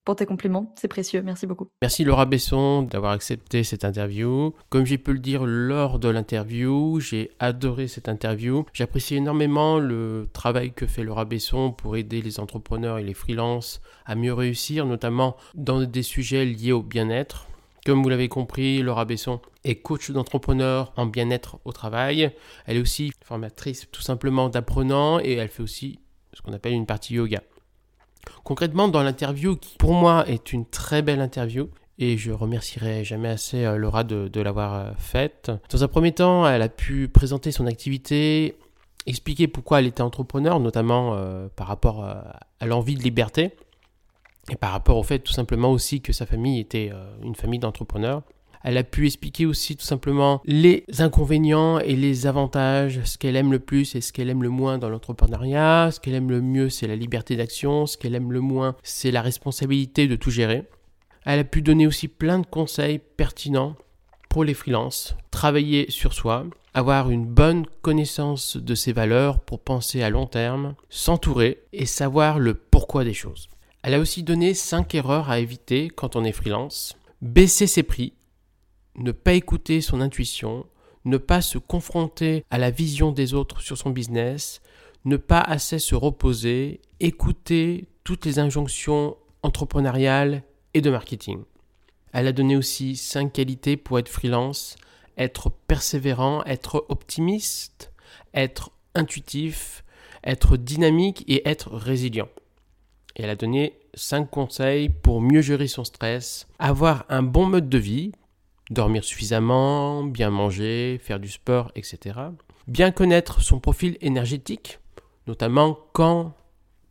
[0.05, 0.75] pour tes compliments.
[0.77, 1.23] C'est précieux.
[1.23, 1.69] Merci beaucoup.
[1.83, 4.55] Merci Laura Besson d'avoir accepté cette interview.
[4.69, 8.65] Comme j'ai pu le dire lors de l'interview, j'ai adoré cette interview.
[8.73, 13.81] J'apprécie énormément le travail que fait Laura Besson pour aider les entrepreneurs et les freelances
[14.07, 17.47] à mieux réussir, notamment dans des sujets liés au bien-être.
[17.87, 22.31] Comme vous l'avez compris, Laura Besson est coach d'entrepreneurs en bien-être au travail.
[22.67, 25.99] Elle est aussi formatrice tout simplement d'apprenants et elle fait aussi
[26.35, 27.43] ce qu'on appelle une partie yoga.
[28.45, 31.69] Concrètement, dans l'interview, qui pour moi est une très belle interview,
[31.99, 35.53] et je remercierai jamais assez euh, Laura de, de l'avoir euh, faite.
[35.71, 38.57] Dans un premier temps, elle a pu présenter son activité,
[39.07, 43.51] expliquer pourquoi elle était entrepreneur, notamment euh, par rapport à l'envie de liberté,
[44.51, 46.91] et par rapport au fait tout simplement aussi que sa famille était
[47.23, 48.23] une famille d'entrepreneurs.
[48.63, 53.53] Elle a pu expliquer aussi tout simplement les inconvénients et les avantages, ce qu'elle aime
[53.53, 55.91] le plus et ce qu'elle aime le moins dans l'entrepreneuriat.
[55.93, 57.87] Ce qu'elle aime le mieux, c'est la liberté d'action.
[57.87, 60.65] Ce qu'elle aime le moins, c'est la responsabilité de tout gérer.
[61.25, 63.77] Elle a pu donner aussi plein de conseils pertinents
[64.29, 70.03] pour les freelances, travailler sur soi, avoir une bonne connaissance de ses valeurs pour penser
[70.03, 73.49] à long terme, s'entourer et savoir le pourquoi des choses.
[73.83, 76.97] Elle a aussi donné 5 erreurs à éviter quand on est freelance.
[77.23, 78.13] Baisser ses prix,
[79.01, 80.67] ne pas écouter son intuition,
[81.05, 84.61] ne pas se confronter à la vision des autres sur son business,
[85.05, 90.43] ne pas assez se reposer, écouter toutes les injonctions entrepreneuriales
[90.75, 91.43] et de marketing.
[92.13, 94.77] Elle a donné aussi 5 qualités pour être freelance,
[95.17, 97.93] être persévérant, être optimiste,
[98.35, 99.85] être intuitif,
[100.25, 102.29] être dynamique et être résilient.
[103.17, 107.69] Et elle a donné 5 conseils pour mieux gérer son stress, avoir un bon mode
[107.69, 108.13] de vie,
[108.71, 112.19] dormir suffisamment, bien manger, faire du sport, etc.
[112.67, 114.79] Bien connaître son profil énergétique,
[115.27, 116.35] notamment quand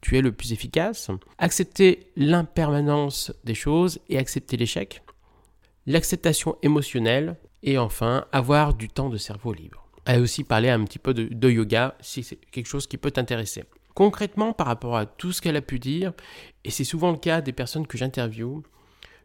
[0.02, 5.04] tu es le plus efficace, accepter l'impermanence des choses et accepter l'échec,
[5.86, 9.86] l'acceptation émotionnelle et enfin avoir du temps de cerveau libre.
[10.06, 13.12] Elle a aussi parlé un petit peu de, yoga si c'est quelque chose qui peut
[13.12, 13.64] t'intéresser.
[13.94, 16.14] Concrètement, par rapport à tout ce qu'elle a pu dire,
[16.64, 18.64] et c'est souvent le cas des personnes que j'interviewe,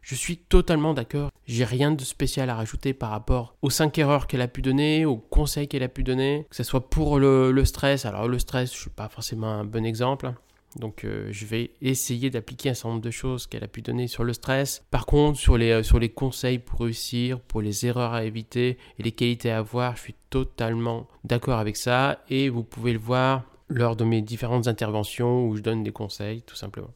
[0.05, 1.31] je suis totalement d'accord.
[1.47, 5.03] J'ai rien de spécial à rajouter par rapport aux 5 erreurs qu'elle a pu donner,
[5.03, 8.05] aux conseils qu'elle a pu donner, que ce soit pour le, stress.
[8.05, 10.31] Alors le stress, je ne suis pas forcément un bon exemple.
[10.75, 14.07] Donc euh, je vais essayer d'appliquer un certain nombre de choses qu'elle a pu donner
[14.07, 14.83] sur le stress.
[14.91, 18.77] Par contre, sur les, euh, sur les conseils pour réussir, pour les erreurs à éviter
[18.99, 22.19] et les qualités à avoir, je suis totalement d'accord avec ça.
[22.29, 26.43] Et vous pouvez le voir lors de mes différentes interventions où je donne des conseils,
[26.43, 26.91] tout simplement.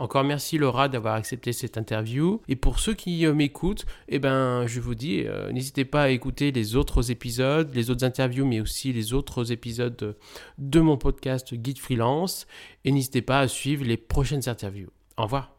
[0.00, 2.40] Encore merci Laura d'avoir accepté cette interview.
[2.48, 6.08] Et pour ceux qui euh, m'écoutent, eh ben, je vous dis, euh, n'hésitez pas à
[6.08, 10.16] écouter les autres épisodes, les autres interviews, mais aussi les autres épisodes
[10.56, 12.46] de mon podcast Guide Freelance.
[12.86, 14.88] Et n'hésitez pas à suivre les prochaines interviews.
[15.18, 15.52] Au revoir.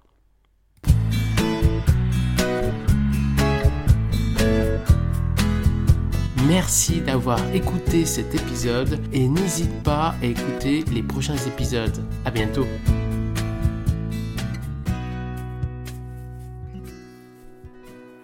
[6.48, 12.04] Merci d'avoir écouté cet épisode et n'hésite pas à écouter les prochains épisodes.
[12.26, 12.66] À bientôt.